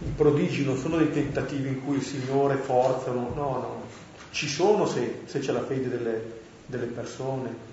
[0.00, 3.82] i prodigi non sono dei tentativi in cui il Signore forza, no, no,
[4.30, 6.22] ci sono se, se c'è la fede delle,
[6.66, 7.66] delle, persone.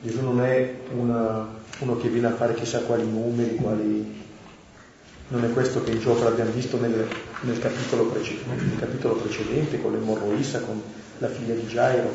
[0.00, 1.46] Gesù non è una,
[1.80, 4.20] uno che viene a fare chissà quali numeri, quali...
[5.28, 7.06] Non è questo che in gioco l'abbiamo visto nel,
[7.40, 10.82] nel, capitolo precedente, nel capitolo precedente con l'emorroissa, con
[11.18, 12.10] la figlia di Gairo.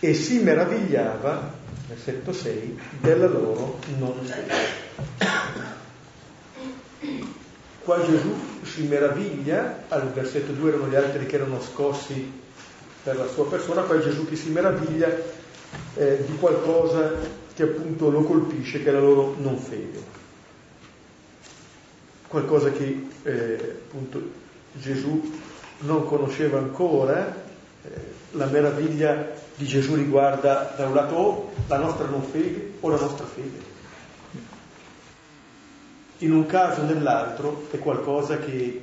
[0.00, 1.52] E si meravigliava,
[1.86, 5.37] versetto 6, della loro non fede.
[7.88, 8.34] Qua Gesù
[8.64, 12.30] si meraviglia, al versetto 2 erano gli altri che erano scossi
[13.02, 15.08] per la sua persona, qua Gesù che si meraviglia
[15.94, 17.14] eh, di qualcosa
[17.54, 20.02] che appunto lo colpisce, che è la loro non fede.
[22.26, 24.20] Qualcosa che eh, appunto
[24.72, 25.40] Gesù
[25.78, 27.34] non conosceva ancora,
[27.84, 27.90] eh,
[28.32, 33.00] la meraviglia di Gesù riguarda da un lato o la nostra non fede o la
[33.00, 33.76] nostra fede
[36.18, 38.82] in un caso o nell'altro è qualcosa che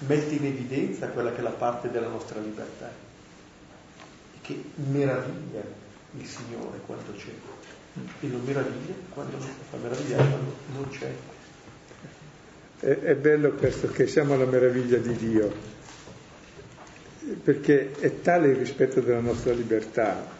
[0.00, 2.90] mette in evidenza quella che è la parte della nostra libertà.
[4.34, 5.62] E che meraviglia
[6.16, 7.30] il Signore quando c'è.
[8.20, 11.12] E non meraviglia quando non fa meravigliare quando non c'è.
[12.80, 15.52] È, è bello questo che siamo alla meraviglia di Dio,
[17.42, 20.36] perché è tale il rispetto della nostra libertà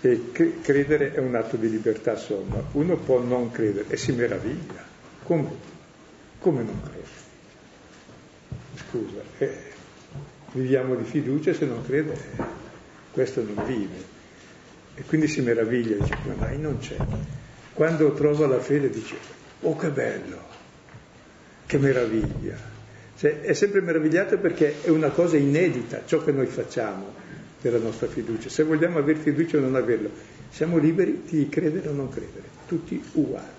[0.00, 0.32] e
[0.62, 2.62] credere è un atto di libertà somma.
[2.72, 4.94] Uno può non credere e si meraviglia
[5.26, 5.50] come?
[6.38, 7.24] Come non crede?
[8.88, 9.72] Scusa, eh,
[10.52, 12.54] viviamo di fiducia, se non crede
[13.10, 14.14] questo non vive.
[14.94, 16.96] E quindi si meraviglia, dice, come mai non c'è?
[17.72, 19.16] Quando trova la fede dice,
[19.60, 20.38] oh che bello,
[21.66, 22.74] che meraviglia.
[23.18, 27.12] Cioè, è sempre meravigliato perché è una cosa inedita ciò che noi facciamo
[27.60, 28.48] della nostra fiducia.
[28.48, 30.08] Se vogliamo avere fiducia o non averla,
[30.50, 33.55] siamo liberi di credere o non credere, tutti uguali.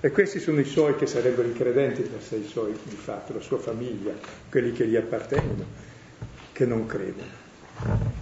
[0.00, 3.32] E questi sono i suoi che sarebbero i credenti per sé, i suoi di fatto,
[3.32, 4.12] la sua famiglia,
[4.48, 5.64] quelli che gli appartengono,
[6.52, 7.46] che non credono.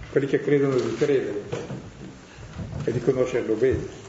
[0.09, 1.41] Quelli che credono di credere
[2.83, 4.05] e di conoscerlo bene.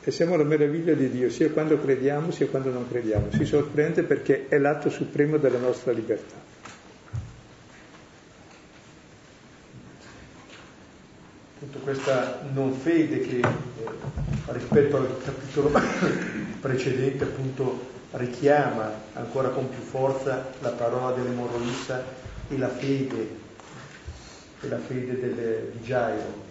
[0.00, 3.32] E siamo alla meraviglia di Dio, sia quando crediamo sia quando non crediamo.
[3.32, 6.36] Si sorprende perché è l'atto supremo della nostra libertà.
[11.56, 13.40] Appunto questa non fede che
[14.48, 15.70] rispetto al capitolo
[16.60, 22.04] precedente appunto richiama ancora con più forza la parola dell'emorroissa
[22.50, 23.36] e la fede,
[24.60, 26.46] e la fede del, di Gairo.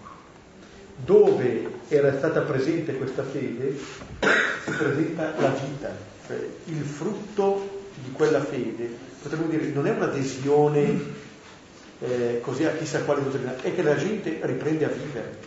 [0.96, 5.94] Dove era stata presente questa fede si presenta la vita,
[6.26, 8.90] cioè il frutto di quella fede,
[9.22, 11.26] potremmo dire, non è un'adesione
[12.00, 15.38] eh, così a chissà quale dottrina, è che la gente riprende a vivere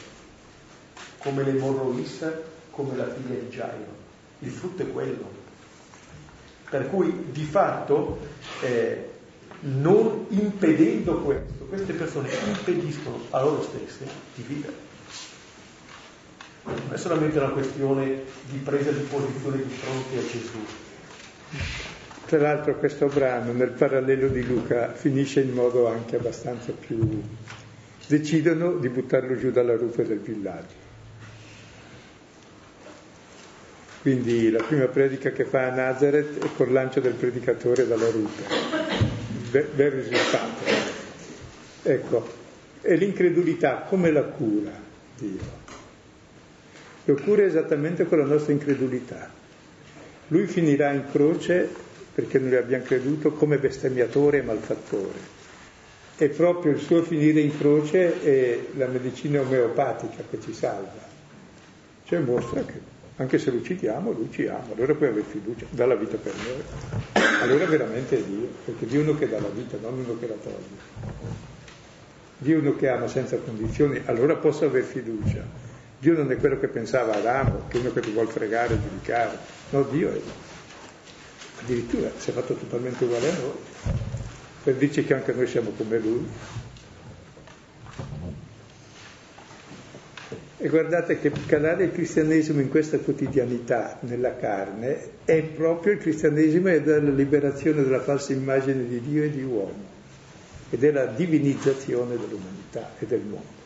[1.20, 2.34] come le Morroissa,
[2.72, 4.00] come la figlia di Gairo.
[4.40, 5.40] Il frutto è quello.
[6.70, 8.20] Per cui di fatto,
[8.62, 9.10] eh,
[9.62, 14.90] non impedendo questo, queste persone impediscono a loro stesse di vivere.
[16.64, 21.90] Non è solamente una questione di presa di posizione di fronte a Gesù.
[22.32, 27.22] Tra l'altro questo brano nel parallelo di Luca finisce in modo anche abbastanza più...
[28.08, 30.76] decidono di buttarlo giù dalla rupe del villaggio.
[34.00, 38.44] Quindi la prima predica che fa a Nazareth è col lancio del predicatore dalla rupe.
[39.52, 40.64] Be- bel risultato.
[41.84, 42.30] Ecco,
[42.82, 44.72] e l'incredulità come la cura
[45.18, 45.40] Dio?
[47.04, 49.30] Lo cura esattamente con la nostra incredulità.
[50.30, 51.90] Lui finirà in croce
[52.22, 55.40] perché noi abbiamo creduto come bestemmiatore e malfattore.
[56.18, 61.10] E proprio il suo finire in croce è la medicina omeopatica che ci salva.
[62.04, 62.80] Cioè mostra che
[63.16, 66.34] anche se lo uccidiamo, lui ci ama, allora puoi avere fiducia, dà la vita per
[66.36, 67.24] noi.
[67.42, 70.28] Allora veramente è Dio, perché Dio è uno che dà la vita, non uno che
[70.28, 71.30] la toglie.
[72.38, 75.44] Dio è uno che ama senza condizioni, allora posso avere fiducia.
[75.98, 79.38] Dio non è quello che pensava Adamo, che è uno che ti vuole fregare, giudicare.
[79.72, 80.20] No, Dio è
[81.62, 83.52] addirittura si è fatto totalmente uguale a noi,
[84.64, 86.28] per dirci che anche noi siamo come Lui.
[90.58, 96.70] E guardate che calare il cristianesimo in questa quotidianità, nella carne, è proprio il cristianesimo
[96.70, 99.90] e della liberazione dalla falsa immagine di Dio e di uomo
[100.70, 103.61] e della divinizzazione dell'umanità e del mondo.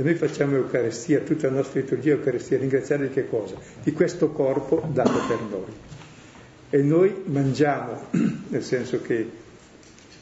[0.00, 3.56] E noi facciamo Eucaristia, tutta la nostra liturgia Eucaristia, ringraziare di che cosa?
[3.82, 5.72] Di questo corpo dato per noi.
[6.70, 8.06] E noi mangiamo,
[8.48, 9.30] nel senso che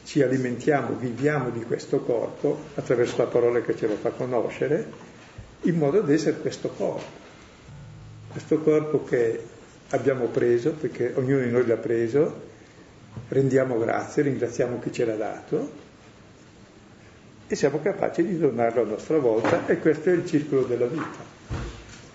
[0.03, 4.85] ci alimentiamo, viviamo di questo corpo attraverso la parola che ce lo fa conoscere,
[5.61, 7.17] in modo da essere questo corpo.
[8.31, 9.41] Questo corpo che
[9.91, 12.41] abbiamo preso, perché ognuno di noi l'ha preso,
[13.29, 15.87] rendiamo grazie, ringraziamo chi ce l'ha dato
[17.51, 21.37] e siamo capaci di donarlo a nostra volta e questo è il circolo della vita.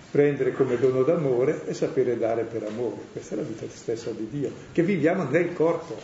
[0.09, 3.01] Prendere come dono d'amore e sapere dare per amore.
[3.11, 5.99] Questa è la vita stessa di Dio, che viviamo nel corpo.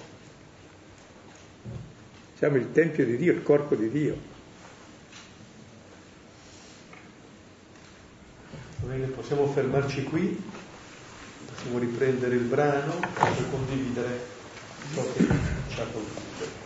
[2.36, 4.18] Siamo il Tempio di Dio, il corpo di Dio.
[8.86, 10.44] Bene, possiamo fermarci qui,
[11.54, 14.20] possiamo riprendere il brano e condividere
[14.94, 15.26] ciò che
[15.70, 16.61] ci ha colpito.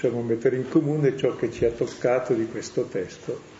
[0.00, 3.59] Possiamo mettere in comune ciò che ci ha toccato di questo testo.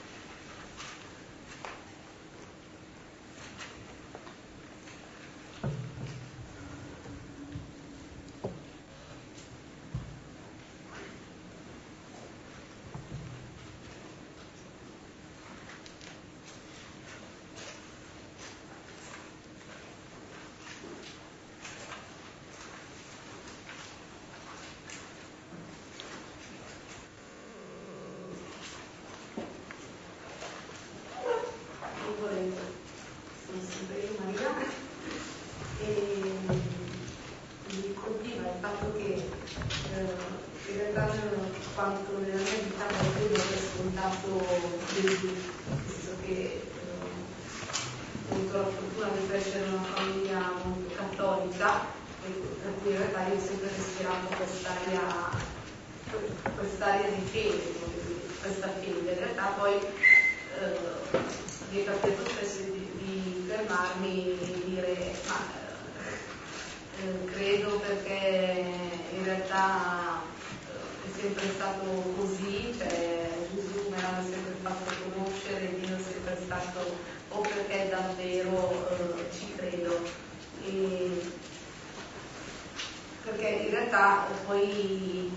[84.28, 85.30] e poi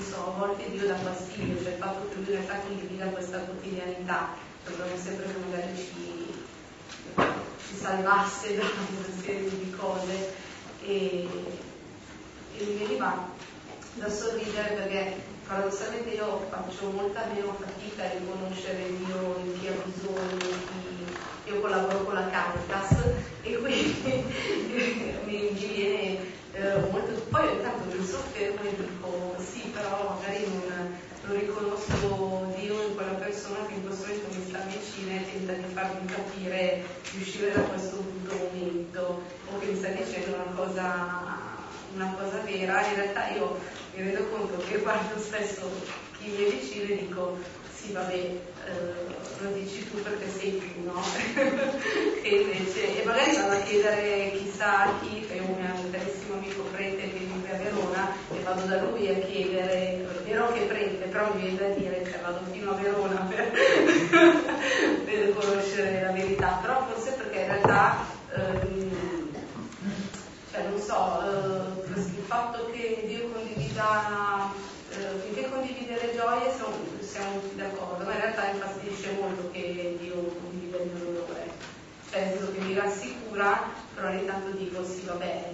[0.00, 3.38] so, a volte Dio dà fastidio, cioè il fatto che lui in realtà condivida questa
[3.38, 6.34] quotidianità, dovremmo sempre che magari ci,
[7.68, 10.34] ci salvasse da una serie di cose
[10.82, 11.28] e,
[12.56, 13.28] e mi veniva
[13.94, 19.68] da sorridere perché paradossalmente io faccio molta meno fatica a riconoscere il mio in chi
[19.68, 20.56] ha bisogno,
[21.44, 22.96] io collaboro con la Caritas
[23.42, 24.24] e quindi
[25.24, 30.96] mi viene eh, molto, poi ogni tanto mi soffermo e dico sì, però magari non,
[31.26, 35.52] non, riconosco Dio in quella persona che in questo momento mi sta vicina e tenta
[35.54, 40.54] di farmi capire di uscire da questo brutto momento o che mi sta dicendo una
[40.54, 41.24] cosa,
[41.94, 42.86] una cosa vera.
[42.86, 43.58] In realtà io
[43.94, 45.68] mi rendo conto che guardo spesso
[46.18, 47.36] chi mi è vicino e dico
[47.74, 48.14] sì, vabbè.
[48.14, 51.02] Eh, lo dici tu perché sei tu, no?
[52.24, 56.62] invece, e magari vado a chiedere chissà a chi, che è un, un carissimo amico
[56.72, 61.32] prete che vive a Verona, e vado da lui a chiedere, ero che prete, però
[61.34, 63.50] mi viene da dire, cioè vado fino a Verona per,
[65.04, 69.28] per conoscere la verità, però forse perché in realtà, ehm,
[70.50, 74.50] cioè non so, eh, il fatto che Dio condivida,
[74.90, 78.83] eh, finché condividere gioie siamo, tutti d'accordo, ma in realtà è infastidioso
[79.24, 81.50] conto che io condivido il mio dolore.
[82.10, 85.50] Cioè, nel senso che mi rassicura, però ogni tanto dico sì, va bene,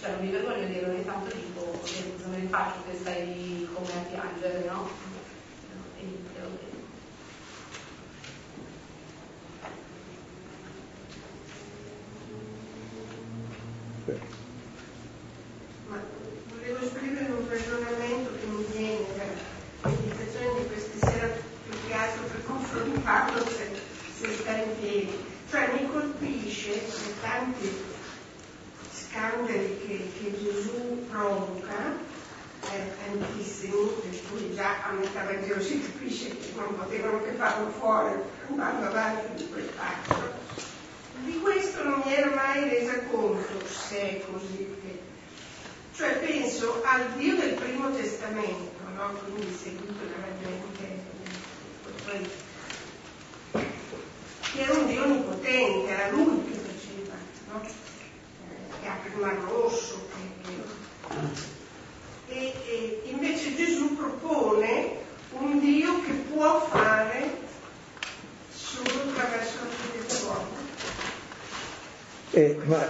[0.00, 3.68] cioè non mi vergogno di dire, ogni tanto dico, se non ne faccio che stai
[3.72, 4.74] come a piangere, no?
[4.74, 4.88] no
[5.98, 6.67] e,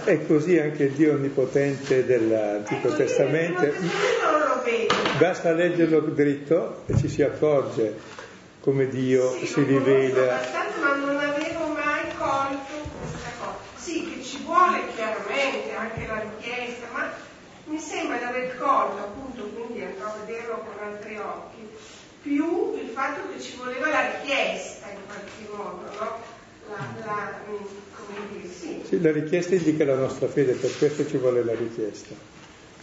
[0.09, 3.71] È così anche il Dio onnipotente dell'Antico Testamento.
[5.19, 7.95] Basta leggerlo dritto e ci si accorge
[8.59, 10.41] come Dio sì, si rivela.
[10.81, 13.57] ma non avevo mai colto questa cosa.
[13.75, 17.11] Sì, che ci vuole chiaramente anche la richiesta, ma
[17.65, 21.69] mi sembra di aver colto, appunto, quindi andrò a vederlo con altri occhi,
[22.23, 26.38] più il fatto che ci voleva la richiesta in qualche modo, no?
[26.69, 28.81] La, la, come dire, sì.
[28.87, 32.13] sì, la richiesta indica la nostra fede, per questo ci vuole la richiesta.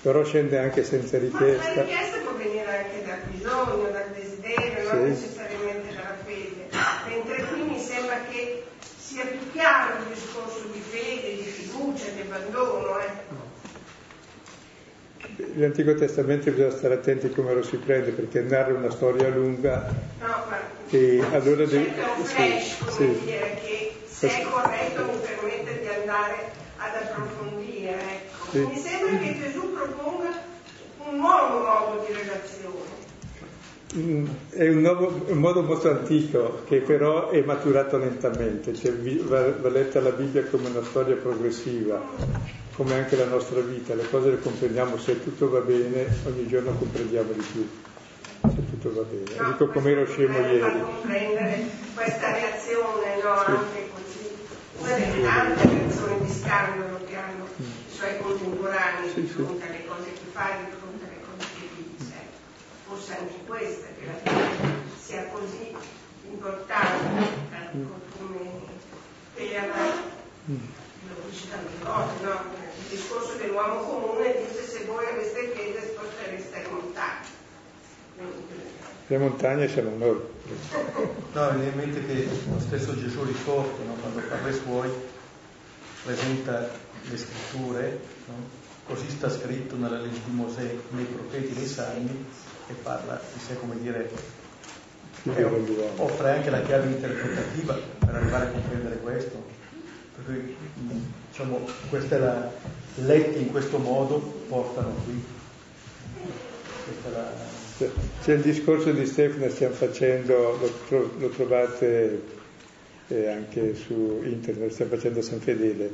[0.02, 1.68] Però scende anche senza richiesta.
[1.68, 4.94] Ma la richiesta può venire anche dal bisogno, dal desiderio, sì.
[4.94, 6.68] non necessariamente dalla fede.
[7.08, 12.20] Mentre qui mi sembra che sia più chiaro il discorso di fede, di fiducia, di
[12.20, 12.98] abbandono.
[12.98, 13.45] Eh
[15.56, 19.86] l'Antico Testamento bisogna stare attenti come lo si prende perché narra una storia lunga
[20.20, 20.44] no,
[20.88, 21.92] e allora devi...
[22.16, 23.20] un flash, sì, sì.
[23.24, 28.50] dire che se è corretto mi permette di andare ad approfondire ecco.
[28.50, 28.58] sì.
[28.58, 30.42] mi sembra che Gesù proponga
[31.04, 33.04] un nuovo modo di relazione
[33.92, 39.68] è un, nuovo, un, modo molto antico che però è maturato lentamente, cioè, va, va
[39.68, 44.38] letta la Bibbia come una storia progressiva come anche la nostra vita, le cose le
[44.38, 47.66] comprendiamo se tutto va bene, ogni giorno comprendiamo di più,
[48.42, 49.40] se tutto va bene.
[49.40, 50.80] No, Dico come ero scemo ieri.
[50.82, 51.64] comprendere
[51.94, 53.34] questa reazione, no?
[53.38, 53.50] Sì.
[53.50, 54.28] Anche così,
[54.76, 57.64] una delle tante reazioni di scandalo che hanno mm.
[57.64, 59.68] i suoi contemporanei sì, di fronte sì.
[59.68, 62.14] alle cose che fa di fronte alle cose che dice.
[63.06, 65.72] Forse anche questa, che la fede sia così
[66.28, 67.04] importante
[67.76, 67.86] mm.
[68.18, 68.38] come
[69.32, 69.94] per
[70.50, 70.56] mm.
[71.06, 72.40] lo dice tante volte, no?
[72.78, 77.26] il discorso dell'uomo comune dice se voi aveste fede spostereste le montagne.
[79.06, 80.20] Le montagne siamo noi.
[81.32, 83.94] No, viene in mente che lo stesso Gesù risorto, no?
[84.00, 84.90] quando parla ai suoi,
[86.02, 86.68] presenta
[87.08, 88.34] le scritture, no?
[88.84, 92.24] così sta scritto nella legge di Mosè, nei profeti, nei salmi,
[92.68, 94.10] e parla di sé come dire,
[95.96, 99.44] offre anche la chiave interpretativa per arrivare a comprendere questo.
[100.14, 100.56] Per cui
[101.28, 102.50] diciamo, questa è la,
[102.96, 105.24] letti in questo modo portano qui.
[107.12, 107.54] La...
[108.22, 112.22] C'è il discorso di Stefano, stiamo facendo, lo, tro- lo trovate
[113.08, 115.90] eh, anche su internet, stiamo facendo a San Fedele,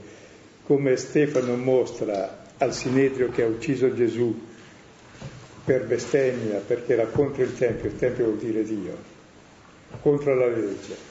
[0.64, 4.50] come Stefano mostra al Sinedrio che ha ucciso Gesù
[5.64, 8.96] per bestemmia, perché era contro il Tempio, il Tempio vuol dire Dio,
[10.00, 11.10] contro la legge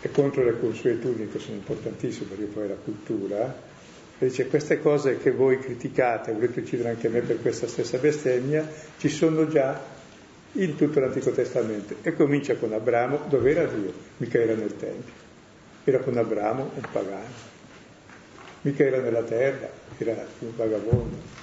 [0.00, 3.68] e contro le consuetudini che sono importantissime perché poi la cultura,
[4.18, 8.68] e dice queste cose che voi criticate, volete uccidere anche me per questa stessa bestemmia,
[8.98, 9.80] ci sono già
[10.52, 11.96] in tutto l'Antico Testamento.
[12.02, 13.92] E comincia con Abramo, dove era Dio?
[14.18, 15.12] Mica era nel Tempio,
[15.84, 17.48] era con Abramo un pagano,
[18.62, 21.39] mica era nella terra, era un vagabondo.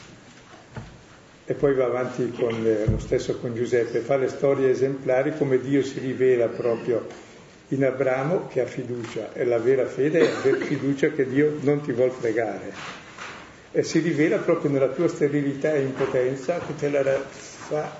[1.49, 5.61] E poi va avanti con eh, lo stesso con Giuseppe, fa le storie esemplari come
[5.61, 7.07] Dio si rivela proprio
[7.69, 11.79] in Abramo che ha fiducia e la vera fede è avere fiducia che Dio non
[11.81, 12.73] ti vuol fregare.
[13.71, 17.97] E si rivela proprio nella tua sterilità e impotenza che te la fa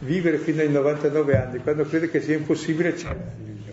[0.00, 3.72] vivere fino ai 99 anni quando crede che sia impossibile c'è il figlio.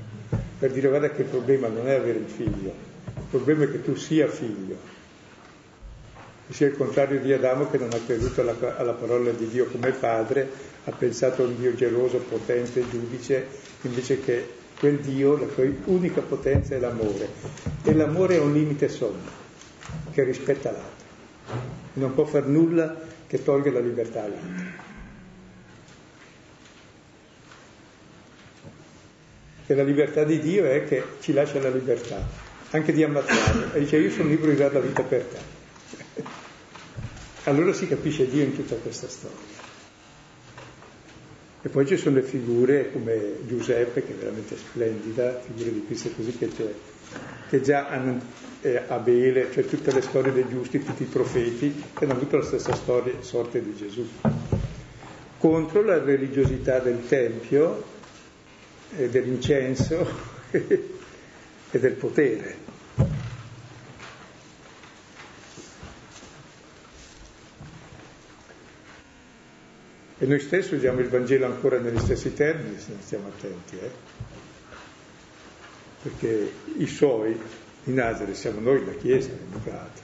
[0.60, 2.74] Per dire guarda che il problema non è avere il figlio.
[3.16, 4.95] Il problema è che tu sia figlio
[6.50, 9.91] sia il contrario di Adamo che non ha creduto alla, alla parola di Dio come
[9.91, 10.50] padre
[10.86, 13.45] ha pensato a un Dio geloso, potente, giudice,
[13.82, 14.48] invece che
[14.80, 17.28] quel Dio, la sua unica potenza è l'amore.
[17.84, 19.20] E l'amore è un limite sommo,
[20.12, 21.06] che rispetta l'altro.
[21.93, 22.95] Non può far nulla
[23.28, 24.86] che tolga la libertà all'altro.
[29.66, 32.26] E la libertà di Dio è che ci lascia la libertà,
[32.70, 33.74] anche di ammazzare.
[33.74, 35.57] E dice io sono libero di dare la vita per te.
[37.48, 39.38] Allora si capisce Dio in tutta questa storia.
[41.62, 46.10] E poi ci sono le figure come Giuseppe, che è veramente splendida, figure di Cristo
[46.10, 46.50] così che,
[47.50, 48.20] che già hanno
[48.62, 52.43] eh, Abele, cioè tutte le storie dei giusti, tutti i profeti, che hanno avuto la
[52.43, 54.06] stessa storia, sorte di Gesù.
[55.38, 57.95] Contro la religiosità del Tempio,
[58.95, 60.06] e dell'incenso
[60.52, 62.76] e del potere.
[70.20, 73.91] E noi stessi usiamo il Vangelo ancora negli stessi termini se non stiamo attenti, eh?
[76.01, 77.39] perché i suoi
[77.88, 80.01] i Nazareth siamo noi, la Chiesa, i educati.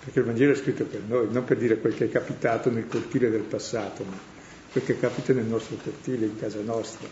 [0.00, 2.86] Perché il Vangelo è scritto per noi, non per dire quel che è capitato nel
[2.88, 4.18] cortile del passato, ma
[4.72, 7.08] quel che capita nel nostro cortile, in casa nostra.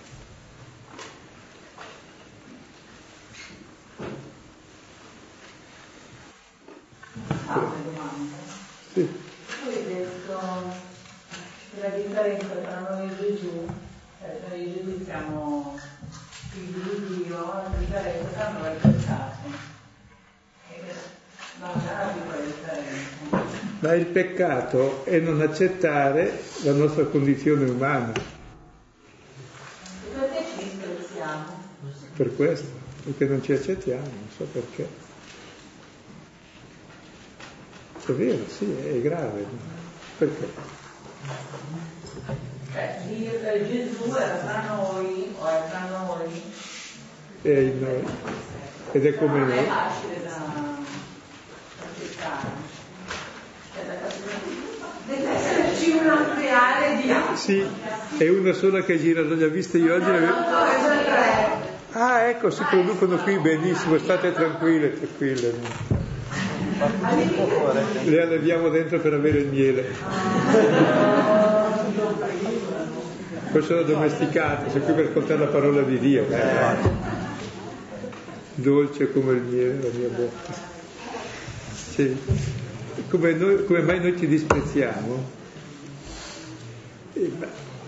[7.47, 7.92] Ah,
[8.93, 9.09] sì.
[9.65, 10.39] Poi hai detto
[11.81, 13.67] la differenza tra noi e Gesù,
[14.49, 15.79] noi e Gesù siamo
[16.51, 19.71] figli di Dio, la differenza tra noi è il peccato.
[23.79, 28.13] Ma il peccato è non accettare la nostra condizione umana.
[30.13, 31.61] Perché ci disprezziamo?
[32.15, 32.69] Per questo,
[33.05, 35.02] perché non ci accettiamo, non so perché.
[38.05, 39.47] È vero, sì, è grave.
[40.19, 40.49] Perché?
[42.75, 46.43] Eh, Gesù era tra noi o è tra noi?
[47.43, 48.05] È in noi.
[48.93, 49.57] Ed è come noi.
[49.57, 50.81] È facile da
[55.07, 57.37] Deve esserci una reale di altri.
[57.37, 57.67] Sì,
[58.19, 60.11] è una sola che gira, non li ha viste io oggi.
[61.93, 66.02] Ah, ecco, si producono qui benissimo, state tranquille, tranquille.
[68.05, 69.85] Le alleviamo dentro per avere il miele.
[73.53, 76.27] Poi sono domesticate, sono qui per ascoltare la parola di Dio.
[78.55, 80.55] Dolce come il miele la mia bocca.
[81.73, 82.17] Sì.
[83.09, 85.41] Come, noi, come, mai noi ci disprezziamo?
[87.13, 87.31] E,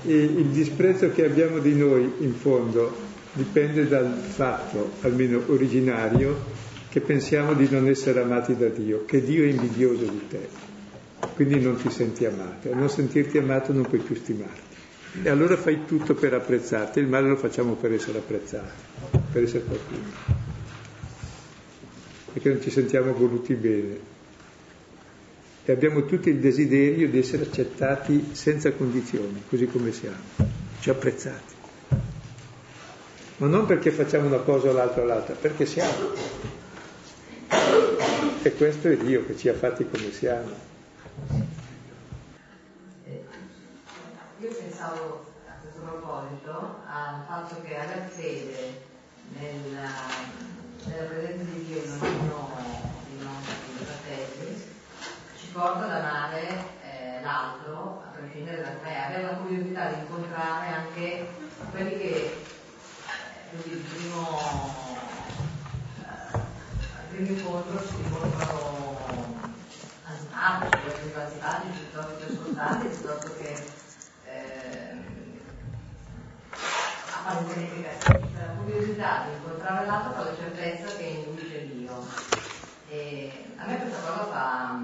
[0.07, 2.95] e il disprezzo che abbiamo di noi, in fondo,
[3.33, 6.54] dipende dal fatto, almeno originario,
[6.95, 10.49] che pensiamo di non essere amati da Dio, che Dio è invidioso di te,
[11.35, 12.71] quindi non ti senti amato.
[12.71, 14.61] A non sentirti amato non puoi più stimarti.
[15.25, 19.65] E allora fai tutto per apprezzarti, il male lo facciamo per essere apprezzati, per essere
[19.65, 20.43] qualcuno
[22.33, 23.99] perché non ci sentiamo voluti bene.
[25.65, 30.23] E abbiamo tutti il desiderio di essere accettati senza condizioni, così come siamo,
[30.79, 31.55] ci apprezzati.
[33.39, 36.63] Ma non perché facciamo una cosa o l'altra o l'altra, perché siamo.
[38.43, 40.73] E questo è Dio che ci ha fatti come siamo.
[44.41, 48.83] Io pensavo a questo proposito al fatto che avere fede
[49.39, 50.43] nella
[50.87, 52.51] nella presenza di Dio in ognuno
[53.09, 54.63] dei nostri fratelli
[55.39, 56.49] ci porta ad amare
[56.83, 61.27] eh, l'altro a prescindere da me, avere la curiosità di incontrare anche
[61.71, 64.94] quelli che eh, il primo,
[67.15, 68.97] al primo incontro si dimostrano
[70.33, 73.67] antipatici, antipatici piuttosto che ascoltati, piuttosto che
[74.27, 74.97] eh,
[77.15, 78.33] apparentemente cattivi
[78.65, 82.05] curiosità di incontrare l'altro con la certezza che induce Dio.
[82.89, 84.79] E a me questa cosa fa,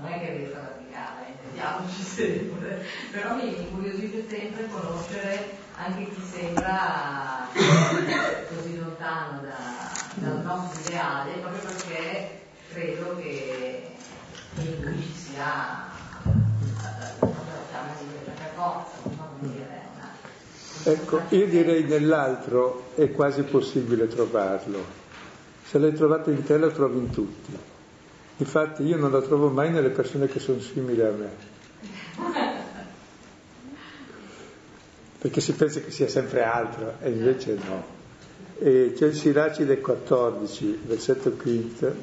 [0.00, 6.22] non è che riesco ad applicare, intendiamoci sempre, però mi incuriosisce sempre conoscere anche chi
[6.24, 7.48] sembra
[20.82, 24.82] Ecco, io direi nell'altro è quasi possibile trovarlo.
[25.62, 27.56] Se l'hai trovato in te lo trovi in tutti.
[28.38, 31.48] Infatti io non lo trovo mai nelle persone che sono simili a me.
[35.18, 37.98] Perché si pensa che sia sempre altro e invece no.
[38.58, 41.94] E c'è il Siracide 14, versetto quinto,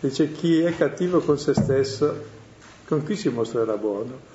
[0.00, 2.24] dice chi è cattivo con se stesso,
[2.86, 4.34] con chi si mostrerà buono?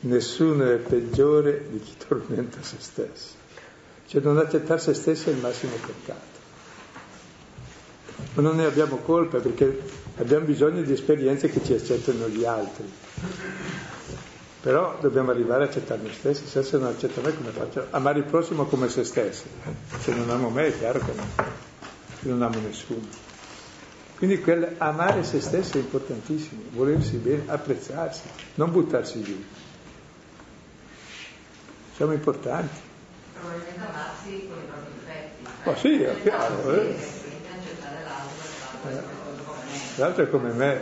[0.00, 3.38] Nessuno è peggiore di chi tormenta se stesso.
[4.06, 6.38] Cioè non accettare se stesso è il massimo peccato.
[8.34, 9.80] Ma non ne abbiamo colpa perché
[10.16, 12.90] abbiamo bisogno di esperienze che ci accettano gli altri.
[14.62, 17.86] Però dobbiamo arrivare a accettare noi stessi, se non accetto me come faccio?
[17.90, 19.44] Amare il prossimo come se stesso.
[19.98, 23.28] Se non amo me è chiaro che non, che non amo nessuno.
[24.16, 28.22] Quindi quel amare se stesso è importantissimo, volersi bene, apprezzarsi,
[28.56, 29.42] non buttarsi giù
[32.00, 32.80] siamo importanti.
[33.34, 35.44] Probabilmente amarsi con i propri difetti.
[35.64, 36.72] Ma sì, è chiaro.
[36.72, 36.96] Eh.
[38.88, 39.02] eh.
[39.96, 40.80] L'altro è come me.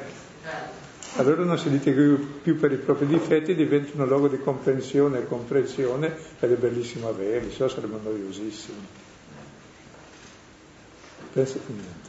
[1.16, 2.01] Allora non si litiga
[2.40, 7.09] più per i propri difetti, diventa un luogo di comprensione e comprensione ed è bellissimo
[7.09, 8.78] averli, se no sarebbe noiosissimo.
[11.32, 12.09] Pensa che niente.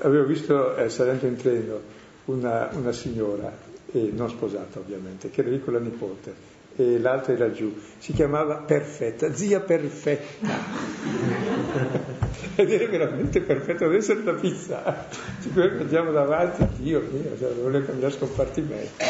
[0.00, 1.80] Avevo visto, eh, salendo in treno,
[2.26, 3.65] una, una signora
[3.96, 8.12] e non sposata ovviamente, che era lì con la nipote e l'altra era giù, si
[8.12, 10.44] chiamava Perfetta, zia Perfetta.
[12.54, 15.08] Ed era veramente perfetta, deve essere una pizza.
[15.40, 19.04] Ci andiamo davanti, Dio mio, cioè, volevo cambiare scompartimento.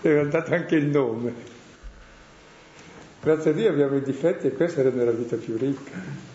[0.00, 1.34] È andato anche il nome.
[3.20, 6.27] Grazie a Dio abbiamo i difetti e questa era nella vita più ricca.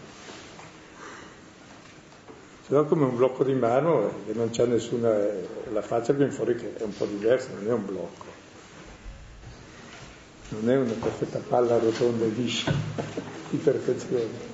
[2.74, 5.16] Se no come un blocco di marmo e non c'è nessuna,
[5.72, 8.26] la faccia viene fuori che è un po' diversa, non è un blocco,
[10.50, 12.74] non è una perfetta palla rotonda e liscia
[13.52, 14.53] di perfezione.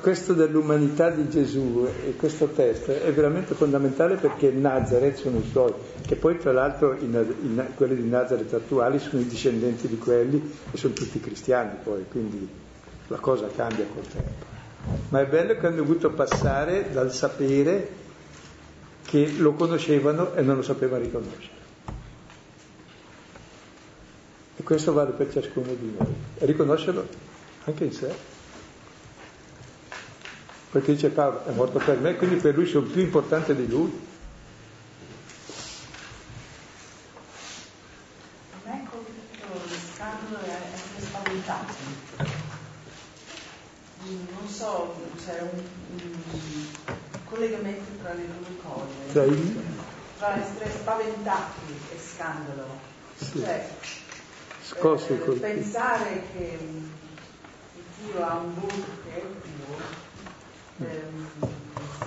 [0.00, 5.72] Questo dell'umanità di Gesù e questo testo è veramente fondamentale perché Nazareth sono i suoi,
[6.06, 10.54] che poi tra l'altro in, in, quelli di Nazareth attuali sono i discendenti di quelli
[10.70, 12.46] e sono tutti cristiani poi, quindi
[13.08, 14.50] la cosa cambia col tempo.
[15.08, 18.00] Ma è bello che hanno dovuto passare dal sapere
[19.06, 21.60] che lo conoscevano e non lo sapevano riconoscere.
[24.56, 27.06] E questo vale per ciascuno di noi, riconoscerlo
[27.64, 28.31] anche in sé
[30.72, 34.08] perché dice Paolo è morto per me, quindi per lui sono più importante di lui.
[38.54, 41.74] A me colpito lo scandalo è essere spaventati.
[44.04, 45.62] Non so, c'è un,
[45.92, 46.66] un
[47.28, 49.12] collegamento tra le due cose.
[49.12, 49.62] Tra, il...
[50.16, 51.60] tra essere spaventati
[51.92, 52.66] e scandalo.
[53.16, 53.40] Sì.
[53.40, 53.68] Cioè,
[54.62, 56.58] Scossi eh, pensare che
[58.00, 60.11] Dio ha un voto che è Dio
[60.84, 61.28] ehm,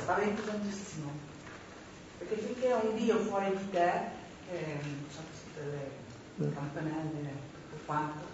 [0.02, 1.12] spavento tantissimo.
[2.18, 3.92] Perché finché è un Dio fuori di te,
[4.52, 4.80] eh,
[5.10, 5.90] sono tutte
[6.38, 7.30] le campanelle
[7.70, 8.26] tutto quanto,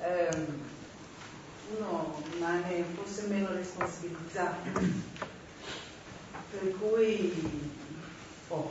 [0.00, 0.58] ehm,
[1.76, 4.68] uno rimane forse meno responsabilizzato.
[6.50, 7.70] Per cui,
[8.48, 8.70] oh,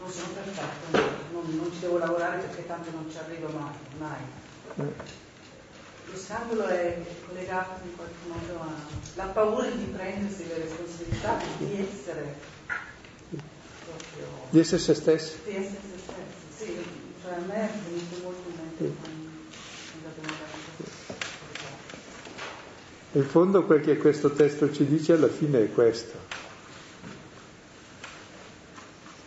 [0.00, 0.98] non sono perfetto,
[1.32, 3.74] non, non ci devo lavorare perché tanto non ci arrivo mai.
[4.76, 5.26] mai
[6.10, 8.60] lo scandalo è collegato in qualche modo
[9.16, 12.34] alla paura di prendersi le responsabilità di essere
[13.84, 15.38] proprio di essere se stessi.
[15.44, 16.76] Di essere se stessi sì.
[17.22, 20.36] Cioè a me è venuto molto in mente quando abbiamo
[23.12, 26.36] in fondo quel che questo testo ci dice alla fine è questo.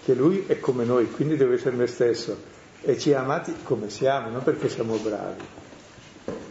[0.03, 2.59] Che lui è come noi quindi deve essere me stesso.
[2.83, 5.60] E ci ha amati come siamo non perché siamo bravi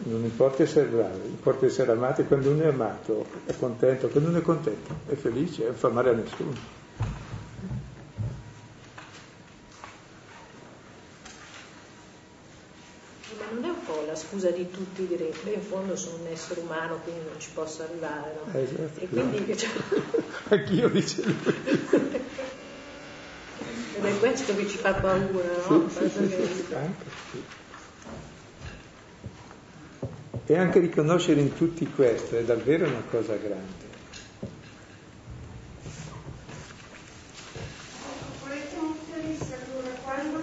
[0.03, 4.39] non importa essere bravi, importa essere amati, quando uno è amato è contento, quando uno
[4.39, 6.79] è contento è felice, non fa male a nessuno.
[13.37, 16.27] Ma non è un po' la scusa di tutti dire, beh in fondo sono un
[16.27, 18.53] essere umano, quindi non ci posso arrivare, no?
[18.53, 19.57] Eh, esatto, e quindi...
[19.57, 19.69] Cioè...
[20.49, 21.55] Anch'io dice lui.
[23.93, 25.89] Ed è questo che ci fa paura, no?
[25.89, 26.65] Sì, sì, sì,
[27.31, 27.59] sì.
[30.51, 33.87] E anche riconoscere in tutti questo è davvero una cosa grande.
[38.43, 40.41] Volete un chiarisse allora quando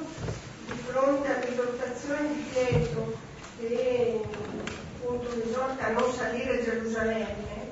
[0.65, 3.17] di fronte all'esortazione di Pietro
[3.61, 4.21] che
[5.03, 7.69] appunto esorta a non salire a Gerusalemme,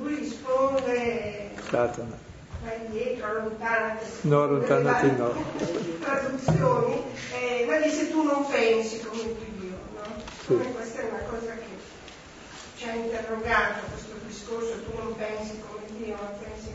[0.00, 2.16] lui risponde Satana.
[2.62, 4.04] vai indietro, allontanati.
[4.22, 5.34] No, allontanati no.
[6.00, 7.02] Traduzioni,
[7.34, 10.32] eh, ma dice tu non pensi come Dio, no?
[10.46, 10.54] Sì.
[10.72, 11.72] Questa è una cosa che
[12.76, 12.90] ci
[13.50, 16.70] ha interrogato questo discorso, tu non pensi come Dio, pensi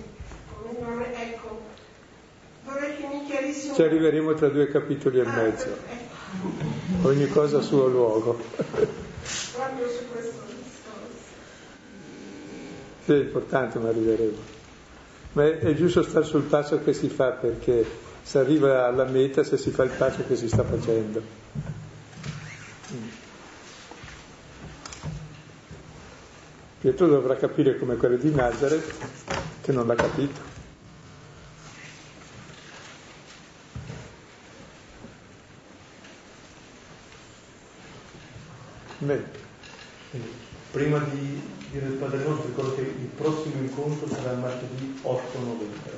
[0.53, 1.61] come noi, ecco,
[2.65, 7.07] vorrei che mi chiarissi un Ci arriveremo tra due capitoli e Ah, mezzo, perfetto.
[7.07, 8.33] ogni cosa a suo luogo.
[8.33, 11.17] proprio su questo discorso.
[13.05, 14.37] Sì, è importante, ma arriveremo.
[15.33, 17.85] Ma è, è giusto stare sul passo che si fa perché
[18.23, 21.38] si arriva alla meta se si fa il passo che si sta facendo.
[26.79, 28.93] Pietro dovrà capire come quello di Nazareth
[29.61, 30.39] che non l'ha capito.
[38.99, 39.23] Bene.
[40.71, 41.41] Prima di
[41.71, 45.91] dire il Padre nostro, ricordo che il prossimo incontro sarà martedì 8 novembre.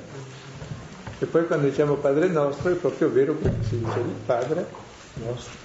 [1.20, 4.66] E poi quando diciamo Padre nostro è proprio vero che si dice lì, Padre
[5.14, 5.60] nostro.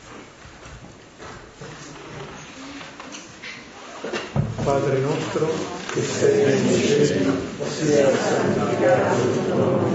[4.67, 5.47] Padre nostro,
[5.93, 9.91] che sei nei cieli, sia santificato il tuo nome,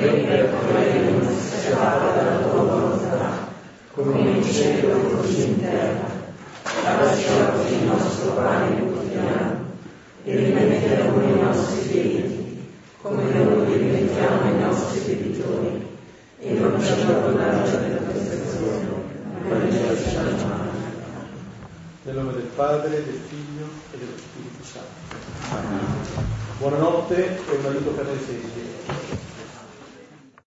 [0.00, 3.48] venga il tuo regno, sia fatta la tua volontà,
[3.92, 6.08] come in cielo così in terra.
[6.62, 9.74] Dacci oggi il nostro pane quotidiano
[10.24, 12.66] e rimetti a noi i nostri debiti,
[13.02, 15.86] come noi rimettiamo i nostri debitori,
[16.40, 18.88] e non ci abbandonare alla tentazione,
[19.46, 19.54] ma
[20.48, 20.61] male.
[22.04, 25.20] Nel nome del Padre, del Figlio e dello Spirito Santo.
[26.58, 28.71] Buonanotte e un aiuto per le sedi.